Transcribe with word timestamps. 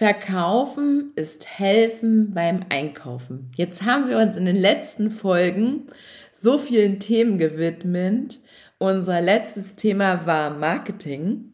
Verkaufen 0.00 1.12
ist 1.14 1.46
helfen 1.46 2.32
beim 2.32 2.64
Einkaufen. 2.70 3.48
Jetzt 3.54 3.84
haben 3.84 4.08
wir 4.08 4.16
uns 4.16 4.34
in 4.38 4.46
den 4.46 4.56
letzten 4.56 5.10
Folgen 5.10 5.84
so 6.32 6.56
vielen 6.56 7.00
Themen 7.00 7.36
gewidmet. 7.36 8.40
Unser 8.78 9.20
letztes 9.20 9.76
Thema 9.76 10.24
war 10.24 10.56
Marketing. 10.56 11.52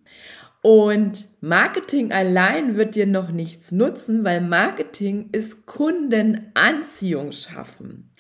Und 0.62 1.26
Marketing 1.40 2.12
allein 2.12 2.76
wird 2.76 2.94
dir 2.94 3.08
noch 3.08 3.32
nichts 3.32 3.72
nutzen, 3.72 4.22
weil 4.22 4.40
Marketing 4.42 5.28
ist 5.32 5.66
Kundenanziehung 5.66 7.32
schaffen. 7.32 8.12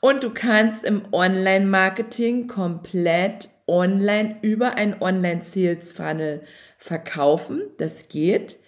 Und 0.00 0.24
du 0.24 0.28
kannst 0.28 0.84
im 0.84 1.04
Online-Marketing 1.10 2.48
komplett 2.48 3.48
online 3.66 4.36
über 4.42 4.74
ein 4.74 5.00
Online-Sales-Funnel 5.00 6.42
verkaufen. 6.76 7.62
Das 7.78 8.10
geht. 8.10 8.58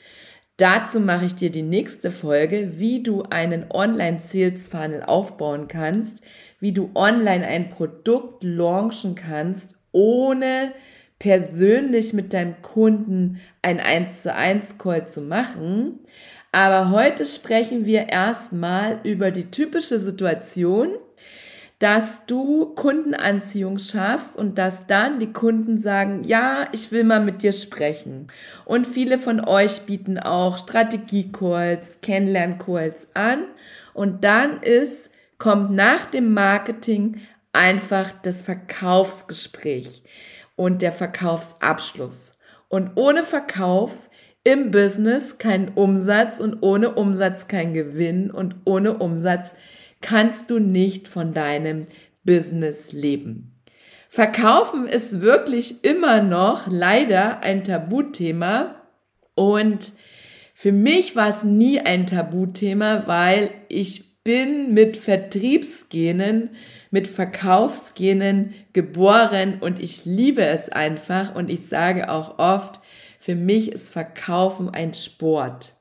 Dazu 0.62 1.00
mache 1.00 1.24
ich 1.24 1.34
dir 1.34 1.50
die 1.50 1.62
nächste 1.62 2.12
Folge, 2.12 2.74
wie 2.76 3.02
du 3.02 3.24
einen 3.24 3.64
Online-Sales-Funnel 3.68 5.02
aufbauen 5.02 5.66
kannst, 5.66 6.22
wie 6.60 6.70
du 6.70 6.92
online 6.94 7.44
ein 7.44 7.68
Produkt 7.68 8.44
launchen 8.44 9.16
kannst, 9.16 9.82
ohne 9.90 10.70
persönlich 11.18 12.12
mit 12.12 12.32
deinem 12.32 12.62
Kunden 12.62 13.40
ein 13.60 13.80
1 13.80 14.22
zu 14.22 14.32
1 14.32 14.78
Call 14.78 15.08
zu 15.08 15.22
machen. 15.22 15.98
Aber 16.52 16.90
heute 16.90 17.26
sprechen 17.26 17.84
wir 17.84 18.10
erstmal 18.10 19.00
über 19.02 19.32
die 19.32 19.50
typische 19.50 19.98
Situation, 19.98 20.90
dass 21.82 22.26
du 22.26 22.66
Kundenanziehung 22.76 23.80
schaffst 23.80 24.36
und 24.36 24.56
dass 24.56 24.86
dann 24.86 25.18
die 25.18 25.32
Kunden 25.32 25.80
sagen, 25.80 26.22
ja, 26.22 26.68
ich 26.70 26.92
will 26.92 27.02
mal 27.02 27.18
mit 27.18 27.42
dir 27.42 27.52
sprechen. 27.52 28.28
Und 28.64 28.86
viele 28.86 29.18
von 29.18 29.40
euch 29.40 29.80
bieten 29.80 30.16
auch 30.16 30.58
Strategie-Calls, 30.58 32.00
Kennenlern-Calls 32.00 33.16
an. 33.16 33.46
Und 33.94 34.22
dann 34.22 34.62
ist, 34.62 35.10
kommt 35.38 35.72
nach 35.72 36.04
dem 36.04 36.32
Marketing 36.32 37.20
einfach 37.52 38.12
das 38.22 38.42
Verkaufsgespräch 38.42 40.04
und 40.54 40.82
der 40.82 40.92
Verkaufsabschluss. 40.92 42.38
Und 42.68 42.92
ohne 42.94 43.24
Verkauf 43.24 44.08
im 44.44 44.70
Business 44.70 45.38
kein 45.38 45.70
Umsatz 45.74 46.38
und 46.38 46.58
ohne 46.60 46.94
Umsatz 46.94 47.48
kein 47.48 47.74
Gewinn 47.74 48.30
und 48.30 48.54
ohne 48.66 48.98
Umsatz 48.98 49.56
kannst 50.02 50.50
du 50.50 50.58
nicht 50.58 51.08
von 51.08 51.32
deinem 51.32 51.86
Business 52.24 52.92
leben. 52.92 53.52
Verkaufen 54.08 54.86
ist 54.86 55.22
wirklich 55.22 55.84
immer 55.84 56.22
noch 56.22 56.66
leider 56.68 57.42
ein 57.42 57.64
Tabuthema 57.64 58.74
und 59.34 59.92
für 60.54 60.72
mich 60.72 61.16
war 61.16 61.28
es 61.28 61.44
nie 61.44 61.80
ein 61.80 62.06
Tabuthema, 62.06 63.06
weil 63.06 63.50
ich 63.68 64.22
bin 64.22 64.74
mit 64.74 64.96
Vertriebsgenen, 64.96 66.50
mit 66.90 67.08
Verkaufsgenen 67.08 68.54
geboren 68.72 69.58
und 69.60 69.80
ich 69.80 70.04
liebe 70.04 70.44
es 70.44 70.68
einfach 70.68 71.34
und 71.34 71.50
ich 71.50 71.66
sage 71.66 72.10
auch 72.10 72.38
oft, 72.38 72.80
für 73.18 73.34
mich 73.34 73.72
ist 73.72 73.92
Verkaufen 73.92 74.70
ein 74.70 74.94
Sport. 74.94 75.74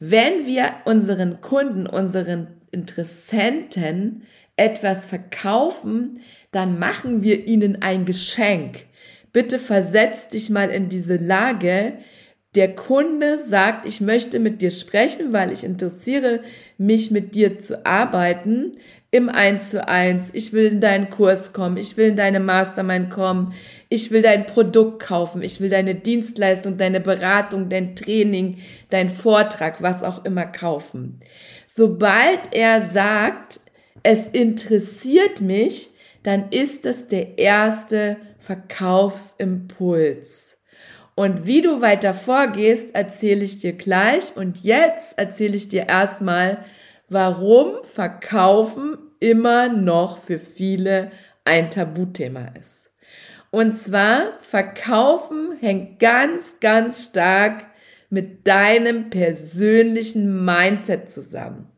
Wenn 0.00 0.46
wir 0.46 0.70
unseren 0.84 1.40
Kunden, 1.40 1.86
unseren 1.86 2.57
Interessenten 2.70 4.22
etwas 4.56 5.06
verkaufen, 5.06 6.20
dann 6.50 6.78
machen 6.78 7.22
wir 7.22 7.46
ihnen 7.46 7.82
ein 7.82 8.04
Geschenk. 8.04 8.86
Bitte 9.32 9.58
versetz 9.58 10.28
dich 10.28 10.50
mal 10.50 10.70
in 10.70 10.88
diese 10.88 11.16
Lage. 11.16 11.98
Der 12.54 12.74
Kunde 12.74 13.38
sagt, 13.38 13.86
ich 13.86 14.00
möchte 14.00 14.40
mit 14.40 14.62
dir 14.62 14.70
sprechen, 14.70 15.32
weil 15.32 15.52
ich 15.52 15.64
interessiere 15.64 16.40
mich 16.76 17.10
mit 17.10 17.34
dir 17.34 17.58
zu 17.60 17.84
arbeiten 17.86 18.72
im 19.10 19.30
Eins 19.30 19.70
zu 19.70 19.88
eins. 19.88 20.34
Ich 20.34 20.52
will 20.52 20.66
in 20.66 20.80
deinen 20.80 21.08
Kurs 21.08 21.54
kommen. 21.54 21.78
Ich 21.78 21.96
will 21.96 22.08
in 22.08 22.16
deine 22.16 22.40
Mastermind 22.40 23.10
kommen. 23.10 23.54
Ich 23.88 24.10
will 24.10 24.20
dein 24.20 24.44
Produkt 24.44 25.02
kaufen. 25.02 25.40
Ich 25.42 25.60
will 25.60 25.70
deine 25.70 25.94
Dienstleistung, 25.94 26.76
deine 26.76 27.00
Beratung, 27.00 27.70
dein 27.70 27.96
Training, 27.96 28.58
dein 28.90 29.08
Vortrag, 29.08 29.82
was 29.82 30.02
auch 30.02 30.26
immer 30.26 30.44
kaufen. 30.44 31.20
Sobald 31.66 32.52
er 32.52 32.82
sagt, 32.82 33.60
es 34.02 34.28
interessiert 34.28 35.40
mich, 35.40 35.90
dann 36.22 36.50
ist 36.50 36.84
es 36.84 37.06
der 37.06 37.38
erste 37.38 38.18
Verkaufsimpuls. 38.40 40.58
Und 41.14 41.46
wie 41.46 41.62
du 41.62 41.80
weiter 41.80 42.12
vorgehst, 42.14 42.94
erzähle 42.94 43.44
ich 43.44 43.58
dir 43.58 43.72
gleich. 43.72 44.36
Und 44.36 44.62
jetzt 44.62 45.18
erzähle 45.18 45.56
ich 45.56 45.68
dir 45.68 45.88
erstmal, 45.88 46.58
warum 47.08 47.82
Verkaufen 47.84 48.98
immer 49.20 49.68
noch 49.68 50.18
für 50.18 50.38
viele 50.38 51.10
ein 51.44 51.70
Tabuthema 51.70 52.52
ist. 52.58 52.90
Und 53.50 53.72
zwar, 53.72 54.38
Verkaufen 54.40 55.56
hängt 55.60 55.98
ganz, 56.00 56.60
ganz 56.60 57.06
stark 57.06 57.64
mit 58.10 58.46
deinem 58.46 59.10
persönlichen 59.10 60.44
Mindset 60.44 61.10
zusammen. 61.10 61.68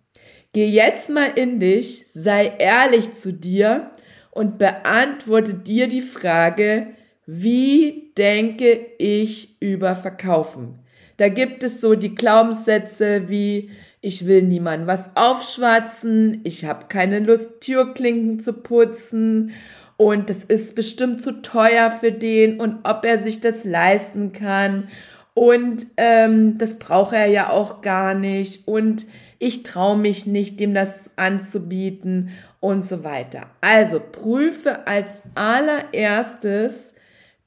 Geh 0.53 0.67
jetzt 0.67 1.11
mal 1.11 1.31
in 1.37 1.61
dich, 1.61 2.07
sei 2.13 2.53
ehrlich 2.59 3.15
zu 3.15 3.33
dir 3.33 3.93
und 4.33 4.59
beantworte 4.59 5.55
dir 5.55 5.87
die 5.87 6.01
Frage, 6.01 6.89
wie 7.25 8.13
denke 8.19 8.87
ich 8.99 9.61
über 9.61 9.95
Verkaufen? 9.95 10.81
Da 11.19 11.29
gibt 11.29 11.63
es 11.63 11.81
so 11.81 11.95
die 11.95 12.15
Glaubenssätze 12.15 13.29
wie, 13.29 13.71
ich 14.01 14.27
will 14.27 14.43
niemandem 14.43 14.87
was 14.87 15.17
aufschwatzen, 15.17 16.41
ich 16.45 16.65
habe 16.65 16.87
keine 16.89 17.21
Lust, 17.21 17.61
Türklinken 17.61 18.41
zu 18.41 18.55
putzen 18.55 19.53
und 19.97 20.31
das 20.31 20.45
ist 20.45 20.75
bestimmt 20.75 21.23
zu 21.23 21.43
teuer 21.43 21.91
für 21.91 22.13
den 22.13 22.61
und 22.61 22.79
ob 22.85 23.05
er 23.05 23.19
sich 23.19 23.41
das 23.41 23.65
leisten 23.65 24.33
kann 24.33 24.89
und 25.35 25.87
ähm, 25.97 26.59
das 26.59 26.79
braucht 26.79 27.15
er 27.15 27.27
ja 27.27 27.51
auch 27.51 27.81
gar 27.83 28.15
nicht. 28.15 28.67
Und 28.69 29.07
ich 29.39 29.63
traue 29.63 29.97
mich 29.97 30.27
nicht, 30.27 30.61
dem 30.61 30.75
das 30.75 31.17
anzubieten 31.17 32.31
und 32.61 32.87
so 32.87 33.05
weiter. 33.05 33.47
Also 33.61 34.01
prüfe 34.01 34.87
als 34.87 35.23
allererstes 35.35 36.95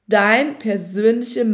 dein 0.08 0.58
persönliche, 0.58 1.44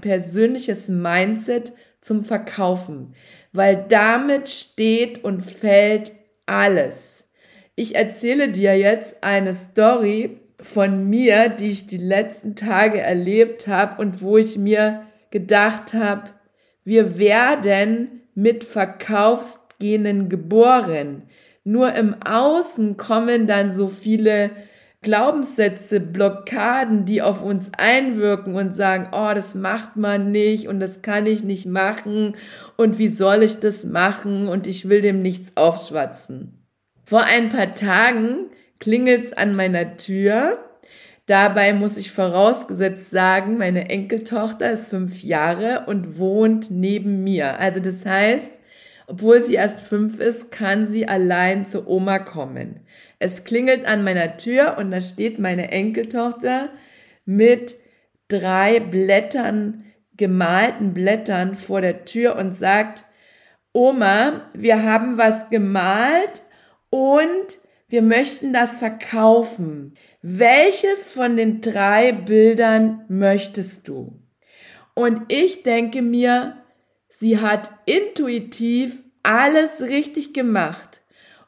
persönliches 0.00 0.88
Mindset 0.88 1.72
zum 2.00 2.24
Verkaufen, 2.24 3.14
weil 3.56 3.84
damit 3.88 4.48
steht 4.48 5.24
und 5.24 5.42
fällt 5.42 6.12
alles. 6.46 7.28
Ich 7.74 7.94
erzähle 7.94 8.48
dir 8.48 8.76
jetzt 8.78 9.22
eine 9.22 9.52
Story 9.54 10.38
von 10.60 11.08
mir, 11.08 11.48
die 11.48 11.70
ich 11.70 11.86
die 11.86 11.98
letzten 11.98 12.54
Tage 12.54 13.00
erlebt 13.00 13.68
habe 13.68 14.00
und 14.00 14.22
wo 14.22 14.38
ich 14.38 14.56
mir 14.56 15.02
gedacht 15.30 15.92
habe, 15.92 16.30
wir 16.84 17.18
werden 17.18 18.22
mit 18.34 18.64
Verkaufsgenen 18.64 20.28
geboren. 20.28 21.22
Nur 21.64 21.94
im 21.94 22.14
Außen 22.22 22.96
kommen 22.96 23.46
dann 23.46 23.74
so 23.74 23.88
viele 23.88 24.50
Glaubenssätze, 25.02 26.00
Blockaden, 26.00 27.04
die 27.04 27.22
auf 27.22 27.42
uns 27.42 27.70
einwirken 27.76 28.54
und 28.54 28.74
sagen, 28.74 29.08
oh, 29.12 29.32
das 29.34 29.54
macht 29.54 29.96
man 29.96 30.30
nicht 30.30 30.68
und 30.68 30.80
das 30.80 31.02
kann 31.02 31.26
ich 31.26 31.44
nicht 31.44 31.66
machen 31.66 32.34
und 32.76 32.98
wie 32.98 33.08
soll 33.08 33.42
ich 33.42 33.60
das 33.60 33.84
machen 33.84 34.48
und 34.48 34.66
ich 34.66 34.88
will 34.88 35.00
dem 35.00 35.22
nichts 35.22 35.56
aufschwatzen. 35.56 36.66
Vor 37.04 37.22
ein 37.22 37.50
paar 37.50 37.74
Tagen 37.74 38.46
klingelt's 38.78 39.32
an 39.32 39.54
meiner 39.54 39.96
Tür 39.96 40.58
Dabei 41.26 41.72
muss 41.72 41.96
ich 41.96 42.12
vorausgesetzt 42.12 43.10
sagen, 43.10 43.58
meine 43.58 43.90
Enkeltochter 43.90 44.70
ist 44.70 44.88
fünf 44.88 45.24
Jahre 45.24 45.86
und 45.86 46.18
wohnt 46.18 46.70
neben 46.70 47.24
mir. 47.24 47.58
Also 47.58 47.80
das 47.80 48.06
heißt, 48.06 48.60
obwohl 49.08 49.42
sie 49.42 49.54
erst 49.54 49.80
fünf 49.80 50.20
ist, 50.20 50.52
kann 50.52 50.86
sie 50.86 51.08
allein 51.08 51.66
zur 51.66 51.88
Oma 51.88 52.20
kommen. 52.20 52.80
Es 53.18 53.42
klingelt 53.42 53.86
an 53.86 54.04
meiner 54.04 54.36
Tür 54.36 54.76
und 54.78 54.92
da 54.92 55.00
steht 55.00 55.40
meine 55.40 55.72
Enkeltochter 55.72 56.68
mit 57.24 57.74
drei 58.28 58.78
Blättern 58.78 59.84
gemalten 60.16 60.94
Blättern 60.94 61.54
vor 61.54 61.80
der 61.80 62.04
Tür 62.04 62.36
und 62.36 62.56
sagt, 62.56 63.04
Oma, 63.72 64.50
wir 64.54 64.82
haben 64.82 65.18
was 65.18 65.50
gemalt 65.50 66.42
und 66.90 67.58
wir 67.88 68.02
möchten 68.02 68.52
das 68.52 68.78
verkaufen. 68.78 69.94
Welches 70.22 71.12
von 71.12 71.36
den 71.36 71.60
drei 71.60 72.12
Bildern 72.12 73.04
möchtest 73.08 73.86
du? 73.86 74.18
Und 74.94 75.22
ich 75.28 75.62
denke 75.62 76.02
mir, 76.02 76.56
sie 77.08 77.38
hat 77.38 77.70
intuitiv 77.84 79.02
alles 79.22 79.82
richtig 79.82 80.32
gemacht. 80.32 81.02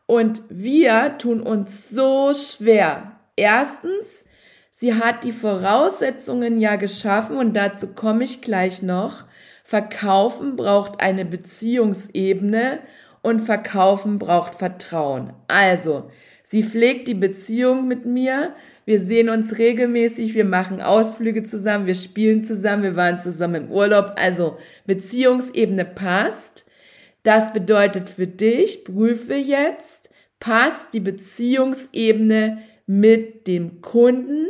Und 0.07 0.43
wir 0.49 1.19
tun 1.19 1.41
uns 1.41 1.89
so 1.89 2.33
schwer. 2.35 3.21
Erstens, 3.37 4.25
sie 4.79 4.95
hat 4.95 5.25
die 5.25 5.33
Voraussetzungen 5.33 6.61
ja 6.61 6.77
geschaffen 6.77 7.37
und 7.37 7.55
dazu 7.55 7.95
komme 7.95 8.23
ich 8.23 8.43
gleich 8.43 8.81
noch. 8.81 9.25
Verkaufen 9.65 10.55
braucht 10.55 11.01
eine 11.01 11.25
Beziehungsebene 11.25 12.79
und 13.21 13.41
Verkaufen 13.41 14.21
braucht 14.21 14.55
Vertrauen. 14.55 15.33
Also, 15.49 16.13
sie 16.45 16.63
pflegt 16.63 17.09
die 17.09 17.15
Beziehung 17.15 17.89
mit 17.89 18.07
mir. 18.07 18.55
Wir 18.85 19.01
sehen 19.01 19.31
uns 19.31 19.59
regelmäßig, 19.59 20.35
wir 20.35 20.45
machen 20.45 20.81
Ausflüge 20.81 21.43
zusammen, 21.43 21.87
wir 21.87 21.97
spielen 21.97 22.45
zusammen, 22.45 22.85
wir 22.85 22.95
waren 22.95 23.19
zusammen 23.19 23.65
im 23.65 23.73
Urlaub. 23.73 24.13
Also, 24.15 24.59
Beziehungsebene 24.87 25.87
passt. 25.87 26.67
Das 27.25 27.53
bedeutet 27.53 28.09
für 28.09 28.29
dich, 28.29 28.85
prüfe 28.85 29.35
jetzt, 29.35 30.09
passt 30.39 30.95
die 30.95 31.01
Beziehungsebene 31.01 32.59
mit 32.87 33.49
dem 33.49 33.83
Kunden, 33.83 34.47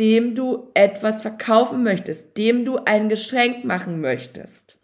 dem 0.00 0.34
du 0.34 0.70
etwas 0.72 1.22
verkaufen 1.22 1.84
möchtest, 1.84 2.36
dem 2.38 2.64
du 2.64 2.78
ein 2.78 3.08
Geschenk 3.08 3.64
machen 3.64 4.00
möchtest. 4.00 4.78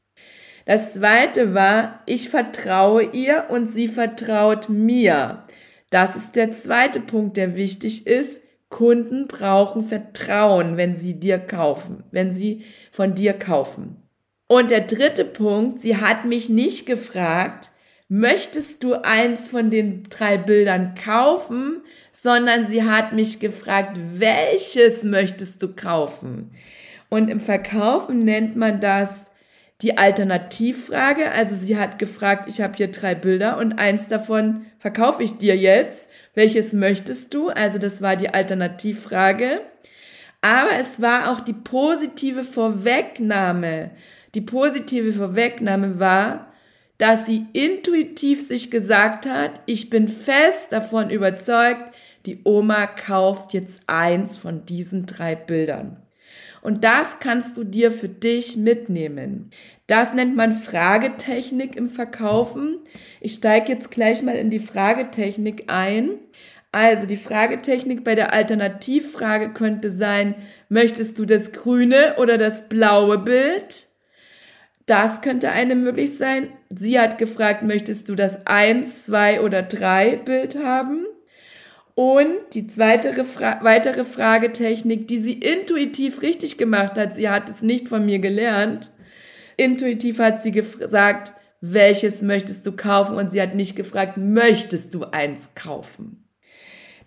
Das 0.66 0.94
zweite 0.94 1.54
war, 1.54 2.02
ich 2.06 2.28
vertraue 2.28 3.02
ihr 3.02 3.46
und 3.48 3.66
sie 3.66 3.88
vertraut 3.88 4.68
mir. 4.68 5.44
Das 5.90 6.16
ist 6.16 6.36
der 6.36 6.52
zweite 6.52 7.00
Punkt, 7.00 7.36
der 7.36 7.56
wichtig 7.56 8.06
ist. 8.06 8.42
Kunden 8.68 9.26
brauchen 9.28 9.86
Vertrauen, 9.86 10.76
wenn 10.76 10.96
sie 10.96 11.18
dir 11.18 11.38
kaufen, 11.38 12.02
wenn 12.10 12.32
sie 12.32 12.64
von 12.90 13.14
dir 13.14 13.32
kaufen. 13.32 14.02
Und 14.48 14.70
der 14.70 14.82
dritte 14.82 15.24
Punkt, 15.24 15.80
sie 15.80 15.96
hat 15.96 16.24
mich 16.24 16.48
nicht 16.48 16.84
gefragt, 16.84 17.70
möchtest 18.08 18.85
du 18.85 18.94
eins 18.94 19.49
von 19.49 19.70
den 19.70 20.05
drei 20.05 20.37
Bildern 20.37 20.94
kaufen, 20.94 21.82
sondern 22.12 22.67
sie 22.67 22.85
hat 22.85 23.12
mich 23.12 23.41
gefragt, 23.41 23.99
welches 24.14 25.03
möchtest 25.03 25.62
du 25.62 25.75
kaufen? 25.75 26.50
Und 27.08 27.29
im 27.29 27.41
Verkaufen 27.41 28.20
nennt 28.20 28.56
man 28.56 28.81
das 28.81 29.31
die 29.82 29.99
Alternativfrage. 29.99 31.31
Also 31.32 31.55
sie 31.55 31.76
hat 31.76 31.99
gefragt, 31.99 32.49
ich 32.49 32.61
habe 32.61 32.75
hier 32.76 32.91
drei 32.91 33.14
Bilder 33.14 33.58
und 33.58 33.79
eins 33.79 34.09
davon 34.09 34.67
verkaufe 34.79 35.23
ich 35.23 35.37
dir 35.37 35.56
jetzt. 35.56 36.09
Welches 36.35 36.73
möchtest 36.73 37.35
du? 37.35 37.49
Also 37.49 37.79
das 37.79 38.00
war 38.00 38.17
die 38.17 38.32
Alternativfrage. 38.32 39.61
Aber 40.41 40.70
es 40.79 41.00
war 41.02 41.31
auch 41.31 41.41
die 41.41 41.52
positive 41.52 42.43
Vorwegnahme. 42.43 43.91
Die 44.35 44.41
positive 44.41 45.12
Vorwegnahme 45.12 45.99
war, 45.99 46.45
dass 46.98 47.26
sie 47.26 47.46
intuitiv 47.52 48.46
sich 48.46 48.70
gesagt 48.70 49.26
hat, 49.26 49.60
ich 49.66 49.90
bin 49.90 50.08
fest 50.08 50.69
davon 50.70 51.10
überzeugt, 51.10 51.94
die 52.25 52.40
Oma 52.44 52.87
kauft 52.87 53.52
jetzt 53.54 53.82
eins 53.87 54.37
von 54.37 54.66
diesen 54.66 55.06
drei 55.06 55.34
Bildern. 55.34 56.02
Und 56.62 56.82
das 56.82 57.20
kannst 57.20 57.56
du 57.56 57.62
dir 57.62 57.93
für 57.93 58.08
dich 58.08 58.56
mitnehmen. 58.56 59.50
Das 59.87 60.14
nennt 60.14 60.34
man 60.34 60.52
Fragetechnik 60.52 61.76
im 61.76 61.88
Verkaufen. 61.88 62.78
Ich 63.20 63.34
steige 63.34 63.70
jetzt 63.70 63.92
gleich 63.92 64.22
mal 64.22 64.34
in 64.34 64.50
die 64.50 64.58
Fragetechnik 64.58 65.64
ein. 65.69 66.10
Also 66.72 67.06
die 67.06 67.16
Fragetechnik 67.16 68.02
bei 68.02 68.16
der 68.16 68.32
Alternativfrage 68.32 69.52
könnte 69.52 69.90
sein, 69.90 70.34
möchtest 70.69 71.19
du 71.19 71.25
das 71.25 71.52
grüne 71.52 72.16
oder 72.19 72.37
das 72.37 72.69
blaue 72.69 73.19
Bild? 73.19 73.86
Das 74.87 75.21
könnte 75.21 75.50
eine 75.50 75.75
möglich 75.75 76.17
sein. 76.17 76.49
Sie 76.71 76.99
hat 76.99 77.19
gefragt, 77.19 77.62
möchtest 77.62 78.09
du 78.09 78.15
das 78.15 78.47
eins, 78.47 79.05
zwei 79.05 79.41
oder 79.41 79.62
drei 79.62 80.17
Bild 80.17 80.62
haben? 80.62 81.06
Und 81.97 82.35
die 82.53 82.69
zweite, 82.69 83.17
weitere 83.17 84.05
Fragetechnik, 84.05 85.09
die 85.09 85.19
sie 85.19 85.33
intuitiv 85.33 86.23
richtig 86.23 86.56
gemacht 86.59 86.97
hat, 86.97 87.17
sie 87.17 87.29
hat 87.29 87.49
es 87.49 87.62
nicht 87.62 87.88
von 87.88 88.05
mir 88.05 88.21
gelernt. 88.21 88.93
Intuitiv 89.56 90.19
hat 90.19 90.43
sie 90.43 90.53
gesagt, 90.53 91.33
welches 91.61 92.23
möchtest 92.23 92.65
du 92.67 92.77
kaufen? 92.77 93.17
Und 93.17 93.33
sie 93.33 93.41
hat 93.41 93.55
nicht 93.55 93.77
gefragt, 93.77 94.19
möchtest 94.19 94.94
du 94.94 95.05
eins 95.05 95.55
kaufen? 95.55 96.29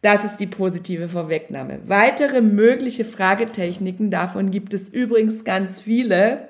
Das 0.01 0.23
ist 0.23 0.37
die 0.37 0.47
positive 0.47 1.09
Vorwegnahme. 1.09 1.81
Weitere 1.85 2.41
mögliche 2.41 3.05
Fragetechniken, 3.05 4.09
davon 4.09 4.49
gibt 4.49 4.73
es 4.73 4.89
übrigens 4.89 5.43
ganz 5.43 5.79
viele. 5.81 6.49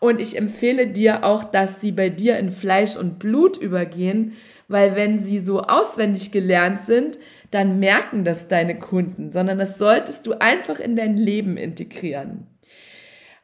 Und 0.00 0.18
ich 0.20 0.36
empfehle 0.36 0.86
dir 0.86 1.24
auch, 1.24 1.44
dass 1.44 1.80
sie 1.80 1.92
bei 1.92 2.08
dir 2.08 2.38
in 2.38 2.50
Fleisch 2.50 2.96
und 2.96 3.18
Blut 3.18 3.58
übergehen, 3.58 4.32
weil 4.66 4.96
wenn 4.96 5.18
sie 5.18 5.38
so 5.38 5.60
auswendig 5.60 6.32
gelernt 6.32 6.84
sind, 6.84 7.18
dann 7.50 7.78
merken 7.78 8.24
das 8.24 8.48
deine 8.48 8.78
Kunden, 8.78 9.32
sondern 9.32 9.58
das 9.58 9.78
solltest 9.78 10.26
du 10.26 10.40
einfach 10.40 10.80
in 10.80 10.96
dein 10.96 11.16
Leben 11.16 11.56
integrieren. 11.56 12.46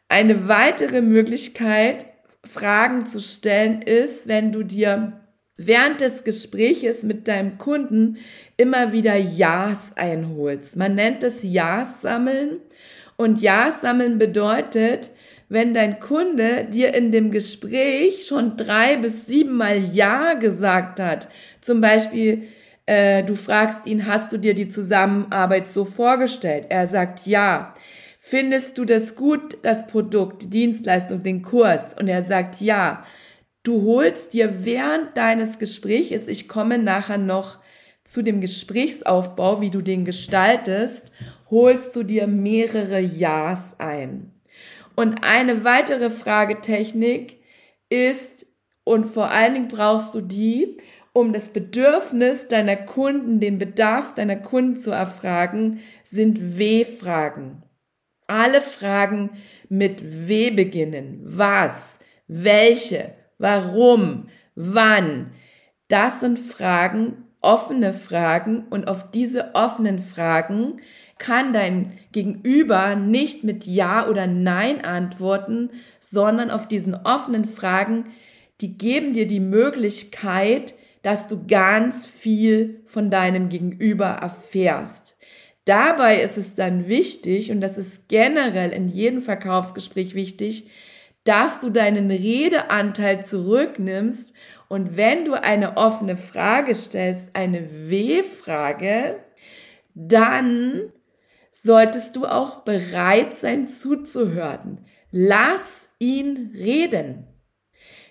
Eine 0.08 0.48
weitere 0.48 1.02
Möglichkeit, 1.02 2.06
Fragen 2.44 3.06
zu 3.06 3.20
stellen, 3.20 3.82
ist, 3.82 4.28
wenn 4.28 4.52
du 4.52 4.62
dir 4.62 5.20
während 5.56 6.00
des 6.00 6.24
Gespräches 6.24 7.02
mit 7.02 7.28
deinem 7.28 7.58
Kunden 7.58 8.18
immer 8.56 8.92
wieder 8.92 9.16
Ja's 9.16 9.96
einholst. 9.96 10.76
Man 10.76 10.94
nennt 10.94 11.22
es 11.22 11.42
Ja's 11.42 12.02
sammeln 12.02 12.58
und 13.16 13.40
Ja's 13.42 13.80
sammeln 13.80 14.18
bedeutet, 14.18 15.10
wenn 15.48 15.74
dein 15.74 16.00
Kunde 16.00 16.64
dir 16.64 16.94
in 16.94 17.12
dem 17.12 17.30
Gespräch 17.30 18.26
schon 18.26 18.56
drei 18.56 18.96
bis 18.96 19.26
siebenmal 19.26 19.78
Ja 19.78 20.34
gesagt 20.34 20.98
hat. 21.00 21.28
Zum 21.60 21.80
Beispiel, 21.80 22.48
äh, 22.86 23.22
du 23.22 23.34
fragst 23.34 23.86
ihn, 23.86 24.06
hast 24.06 24.32
du 24.32 24.38
dir 24.38 24.54
die 24.54 24.68
Zusammenarbeit 24.68 25.68
so 25.68 25.84
vorgestellt? 25.84 26.66
Er 26.68 26.86
sagt 26.86 27.26
ja. 27.26 27.74
Findest 28.18 28.76
du 28.78 28.84
das 28.84 29.14
gut, 29.14 29.58
das 29.62 29.86
Produkt, 29.86 30.42
die 30.42 30.50
Dienstleistung, 30.50 31.22
den 31.22 31.42
Kurs? 31.42 31.94
Und 31.94 32.08
er 32.08 32.22
sagt 32.22 32.60
ja. 32.60 33.04
Du 33.62 33.82
holst 33.82 34.32
dir 34.32 34.64
während 34.64 35.16
deines 35.16 35.58
Gespräches, 35.58 36.28
ich 36.28 36.48
komme 36.48 36.78
nachher 36.78 37.18
noch 37.18 37.58
zu 38.04 38.22
dem 38.22 38.40
Gesprächsaufbau, 38.40 39.60
wie 39.60 39.70
du 39.70 39.82
den 39.82 40.04
gestaltest, 40.04 41.10
holst 41.50 41.96
du 41.96 42.04
dir 42.04 42.28
mehrere 42.28 43.00
Ja's 43.00 43.74
ein. 43.80 44.35
Und 44.96 45.22
eine 45.22 45.64
weitere 45.64 46.10
Fragetechnik 46.10 47.40
ist, 47.88 48.46
und 48.82 49.04
vor 49.04 49.30
allen 49.30 49.54
Dingen 49.54 49.68
brauchst 49.68 50.14
du 50.14 50.20
die, 50.20 50.78
um 51.12 51.32
das 51.32 51.50
Bedürfnis 51.50 52.48
deiner 52.48 52.76
Kunden, 52.76 53.40
den 53.40 53.58
Bedarf 53.58 54.14
deiner 54.14 54.36
Kunden 54.36 54.76
zu 54.76 54.90
erfragen, 54.90 55.80
sind 56.04 56.58
W-Fragen. 56.58 57.62
Alle 58.26 58.60
Fragen 58.60 59.30
mit 59.68 60.28
W 60.28 60.50
beginnen. 60.50 61.20
Was? 61.24 62.00
Welche? 62.26 63.14
Warum? 63.38 64.28
Wann? 64.54 65.32
Das 65.88 66.20
sind 66.20 66.38
Fragen, 66.38 67.24
offene 67.40 67.92
Fragen 67.92 68.66
und 68.70 68.88
auf 68.88 69.10
diese 69.10 69.54
offenen 69.54 70.00
Fragen 70.00 70.80
kann 71.18 71.52
dein 71.52 71.92
Gegenüber 72.12 72.94
nicht 72.94 73.44
mit 73.44 73.64
Ja 73.64 74.08
oder 74.08 74.26
Nein 74.26 74.84
antworten, 74.84 75.70
sondern 76.00 76.50
auf 76.50 76.68
diesen 76.68 76.94
offenen 76.94 77.46
Fragen, 77.46 78.06
die 78.60 78.76
geben 78.76 79.12
dir 79.12 79.26
die 79.26 79.40
Möglichkeit, 79.40 80.74
dass 81.02 81.28
du 81.28 81.46
ganz 81.46 82.06
viel 82.06 82.80
von 82.86 83.10
deinem 83.10 83.48
Gegenüber 83.48 84.06
erfährst. 84.06 85.16
Dabei 85.64 86.20
ist 86.22 86.38
es 86.38 86.54
dann 86.54 86.88
wichtig, 86.88 87.50
und 87.50 87.60
das 87.60 87.76
ist 87.76 88.08
generell 88.08 88.70
in 88.70 88.88
jedem 88.88 89.20
Verkaufsgespräch 89.20 90.14
wichtig, 90.14 90.70
dass 91.24 91.58
du 91.58 91.70
deinen 91.70 92.10
Redeanteil 92.10 93.24
zurücknimmst 93.24 94.32
und 94.68 94.96
wenn 94.96 95.24
du 95.24 95.34
eine 95.34 95.76
offene 95.76 96.16
Frage 96.16 96.74
stellst, 96.74 97.34
eine 97.34 97.90
W-Frage, 97.90 99.16
dann 99.94 100.92
solltest 101.58 102.16
du 102.16 102.26
auch 102.26 102.60
bereit 102.60 103.34
sein 103.34 103.66
zuzuhören. 103.66 104.84
Lass 105.10 105.88
ihn 105.98 106.52
reden. 106.54 107.26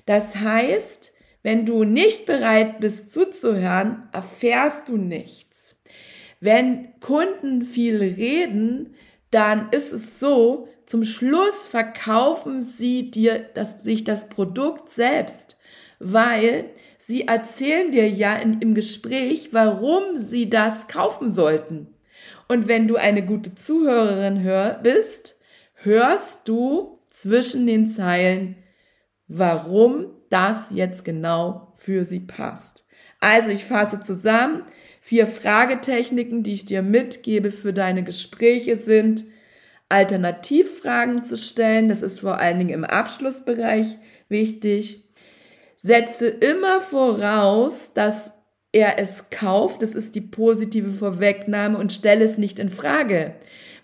Das 0.08 0.36
heißt, 0.38 1.14
wenn 1.44 1.68
du 1.68 1.84
nicht 1.84 2.26
bereit 2.26 2.80
bist 2.80 3.12
zuzuhören, 3.12 4.10
erfährst 4.12 4.90
du 4.90 4.98
nichts. 4.98 5.84
Wenn 6.40 7.00
Kunden 7.00 7.64
viel 7.64 7.98
reden, 7.98 8.96
dann 9.30 9.70
ist 9.70 9.94
es 9.94 10.20
so, 10.20 10.68
zum 10.88 11.04
Schluss 11.04 11.68
verkaufen 11.68 12.64
sie 12.64 13.12
dir 13.12 13.48
das, 13.54 13.84
sich 13.84 14.04
das 14.04 14.28
Produkt 14.28 14.90
selbst, 14.90 15.60
weil 16.00 16.72
sie 16.98 17.28
erzählen 17.28 17.92
dir 17.92 18.10
ja 18.10 18.36
in, 18.38 18.60
im 18.62 18.74
Gespräch, 18.74 19.50
warum 19.52 20.18
sie 20.18 20.50
das 20.50 20.88
kaufen 20.88 21.30
sollten. 21.30 21.95
Und 22.48 22.68
wenn 22.68 22.88
du 22.88 22.96
eine 22.96 23.26
gute 23.26 23.56
Zuhörerin 23.56 24.44
hör, 24.44 24.80
bist, 24.82 25.40
hörst 25.76 26.48
du 26.48 27.00
zwischen 27.10 27.66
den 27.66 27.88
Zeilen, 27.88 28.56
warum 29.28 30.08
das 30.30 30.70
jetzt 30.72 31.06
genau 31.06 31.74
für 31.76 32.06
sie 32.06 32.20
passt. 32.20 32.86
Also 33.20 33.50
ich 33.50 33.66
fasse 33.66 34.00
zusammen. 34.02 34.64
Vier 35.02 35.28
Fragetechniken, 35.28 36.44
die 36.44 36.54
ich 36.54 36.66
dir 36.66 36.82
mitgebe 36.82 37.52
für 37.52 37.74
deine 37.74 38.04
Gespräche 38.04 38.76
sind, 38.76 39.26
Alternativfragen 39.88 41.24
zu 41.24 41.38
stellen. 41.38 41.90
Das 41.90 42.02
ist 42.02 42.20
vor 42.20 42.40
allen 42.40 42.58
Dingen 42.58 42.72
im 42.72 42.84
Abschlussbereich 42.84 43.98
wichtig. 44.30 45.04
Setze 45.76 46.28
immer 46.28 46.82
voraus, 46.82 47.94
dass 47.94 48.34
er 48.76 49.00
es 49.00 49.30
kauft. 49.30 49.82
Das 49.82 49.96
ist 49.96 50.16
die 50.16 50.22
positive 50.22 50.92
Vorwegnahme 50.92 51.78
und 51.78 51.94
stelle 51.94 52.26
es 52.26 52.38
nicht 52.38 52.60
in 52.60 52.70
Frage. 52.70 53.34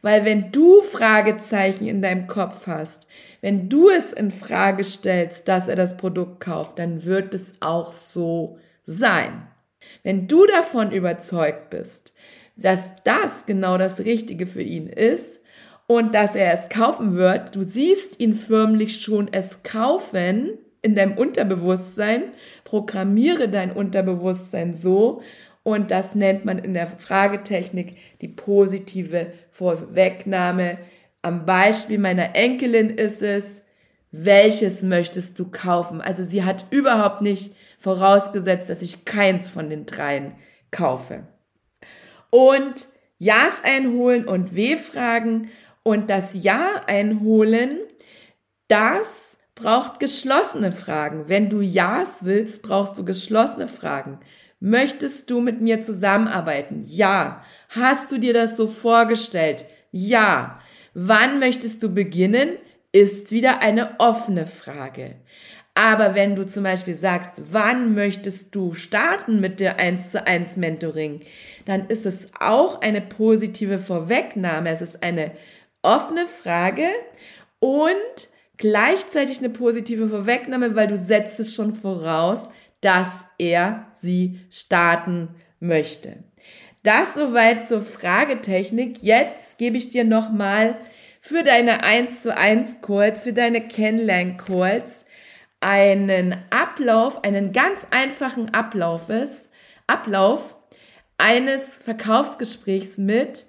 Weil 0.01 0.25
wenn 0.25 0.51
du 0.51 0.81
Fragezeichen 0.81 1.88
in 1.88 2.01
deinem 2.01 2.27
Kopf 2.27 2.67
hast, 2.67 3.07
wenn 3.39 3.69
du 3.69 3.89
es 3.89 4.12
in 4.12 4.31
Frage 4.31 4.83
stellst, 4.83 5.48
dass 5.48 5.69
er 5.69 5.77
das 5.77 5.95
Produkt 5.95 6.41
kauft, 6.41 6.77
dann 6.77 7.05
wird 7.05 7.33
es 7.33 7.55
auch 7.62 7.93
so 7.93 8.60
sein. 8.86 9.48
Wenn 10.03 10.27
du 10.27 10.45
davon 10.45 10.91
überzeugt 10.91 11.69
bist, 11.69 12.13
dass 12.57 12.91
das 13.05 13.45
genau 13.45 13.77
das 13.77 14.01
Richtige 14.01 14.45
für 14.45 14.62
ihn 14.62 14.88
ist 14.88 15.41
und 15.88 16.13
dass 16.13 16.36
er 16.36 16.53
es 16.53 16.67
kaufen 16.67 17.15
wird, 17.15 17.55
du 17.55 17.63
siehst 17.63 18.19
ihn 18.19 18.33
förmlich 18.36 19.01
schon 19.01 19.29
es 19.31 19.63
kaufen 19.63 20.57
in 20.81 20.95
deinem 20.95 21.17
Unterbewusstsein, 21.17 22.23
programmiere 22.63 23.50
dein 23.50 23.71
Unterbewusstsein 23.71 24.73
so 24.73 25.21
und 25.63 25.91
das 25.91 26.15
nennt 26.15 26.43
man 26.45 26.57
in 26.57 26.73
der 26.73 26.88
Fragetechnik 26.88 27.97
die 28.21 28.27
positive 28.27 29.31
Vorwegnahme. 29.51 30.79
Am 31.21 31.45
Beispiel 31.45 32.00
meiner 32.00 32.35
Enkelin 32.35 32.89
ist 32.89 33.21
es, 33.21 33.65
welches 34.11 34.81
möchtest 34.81 35.38
du 35.38 35.50
kaufen? 35.50 36.01
Also 36.01 36.23
sie 36.23 36.43
hat 36.43 36.65
überhaupt 36.71 37.21
nicht 37.21 37.55
vorausgesetzt, 37.77 38.69
dass 38.69 38.81
ich 38.81 39.05
keins 39.05 39.50
von 39.50 39.69
den 39.69 39.85
dreien 39.85 40.33
kaufe. 40.71 41.27
Und 42.29 42.88
Ja's 43.19 43.63
einholen 43.63 44.25
und 44.25 44.55
W-Fragen 44.55 45.51
und 45.83 46.09
das 46.09 46.43
Ja 46.43 46.81
einholen, 46.88 47.77
das 48.67 49.38
braucht 49.55 50.00
geschlossene 50.00 50.72
Fragen. 50.72 51.27
Wenn 51.27 51.50
du 51.50 51.62
Ja's 51.62 52.24
willst, 52.25 52.62
brauchst 52.63 52.98
du 52.98 53.05
geschlossene 53.05 53.67
Fragen. 53.67 54.20
Möchtest 54.60 55.29
du 55.29 55.41
mit 55.41 55.62
mir 55.62 55.81
zusammenarbeiten? 55.81 56.84
Ja. 56.86 57.43
Hast 57.70 58.12
du 58.12 58.20
dir 58.20 58.34
das 58.34 58.58
so 58.58 58.67
vorgestellt? 58.67 59.65
Ja. 59.91 60.60
Wann 60.93 61.39
möchtest 61.39 61.81
du 61.84 61.93
beginnen? 61.93 62.50
Ist 62.91 63.31
wieder 63.31 63.62
eine 63.62 64.00
offene 64.00 64.46
Frage. 64.46 65.15
Aber 65.74 66.15
wenn 66.15 66.36
du 66.36 66.46
zum 66.46 66.63
Beispiel 66.63 66.96
sagst, 66.96 67.41
wann 67.51 67.96
möchtest 67.96 68.53
du 68.53 68.74
starten 68.74 69.39
mit 69.39 69.60
der 69.60 69.79
1 69.79 70.12
zu 70.12 70.27
1 70.27 70.58
Mentoring, 70.58 71.22
dann 71.65 71.88
ist 71.88 72.05
es 72.05 72.29
auch 72.39 72.81
eine 72.81 73.01
positive 73.01 73.79
Vorwegnahme. 73.79 74.70
Es 74.70 74.81
ist 74.81 75.01
eine 75.01 75.31
offene 75.81 76.27
Frage 76.27 76.88
und 77.60 78.30
gleichzeitig 78.61 79.39
eine 79.39 79.49
positive 79.49 80.07
Vorwegnahme, 80.07 80.75
weil 80.75 80.87
du 80.87 80.95
setzt 80.95 81.39
es 81.39 81.53
schon 81.53 81.73
voraus, 81.73 82.49
dass 82.79 83.27
er 83.37 83.87
sie 83.89 84.39
starten 84.49 85.29
möchte. 85.59 86.23
Das 86.83 87.15
soweit 87.15 87.67
zur 87.67 87.81
Fragetechnik. 87.81 89.03
Jetzt 89.03 89.57
gebe 89.57 89.77
ich 89.77 89.89
dir 89.89 90.03
nochmal 90.03 90.77
für 91.19 91.43
deine 91.43 91.83
1 91.83 92.21
zu 92.21 92.35
1 92.35 92.81
Calls, 92.81 93.23
für 93.23 93.33
deine 93.33 93.67
Kennenlern-Calls 93.67 95.05
einen 95.59 96.35
Ablauf, 96.49 97.23
einen 97.23 97.53
ganz 97.53 97.85
einfachen 97.91 98.53
Ablaufes, 98.53 99.49
Ablauf 99.85 100.55
eines 101.17 101.75
Verkaufsgesprächs 101.75 102.97
mit, 102.97 103.45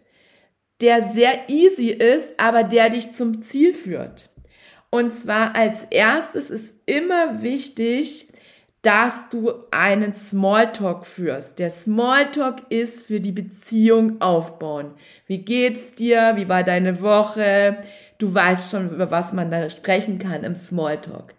der 0.81 1.03
sehr 1.03 1.49
easy 1.49 1.89
ist, 1.89 2.39
aber 2.39 2.65
der 2.65 2.91
dich 2.91 3.15
zum 3.15 3.43
Ziel 3.43 3.73
führt. 3.73 4.32
Und 4.95 5.11
zwar 5.15 5.57
als 5.57 5.85
erstes 5.85 6.51
ist 6.51 6.75
immer 6.85 7.41
wichtig, 7.41 8.29
dass 8.83 9.31
du 9.31 9.55
einen 9.71 10.13
Smalltalk 10.13 11.07
führst. 11.07 11.59
Der 11.59 11.71
Smalltalk 11.71 12.57
ist 12.69 13.07
für 13.07 13.19
die 13.19 13.33
Beziehung 13.33 14.21
aufbauen. 14.21 14.91
Wie 15.27 15.39
geht's 15.39 15.95
dir? 15.95 16.33
Wie 16.35 16.51
war 16.51 16.63
deine 16.63 17.01
Woche? 17.01 17.79
Du 18.19 18.35
weißt 18.35 18.71
schon, 18.71 18.91
über 18.91 19.11
was 19.11 19.33
man 19.33 19.51
da 19.51 19.71
sprechen 19.71 20.19
kann 20.19 20.45
im 20.45 20.57
Smalltalk. 20.57 21.33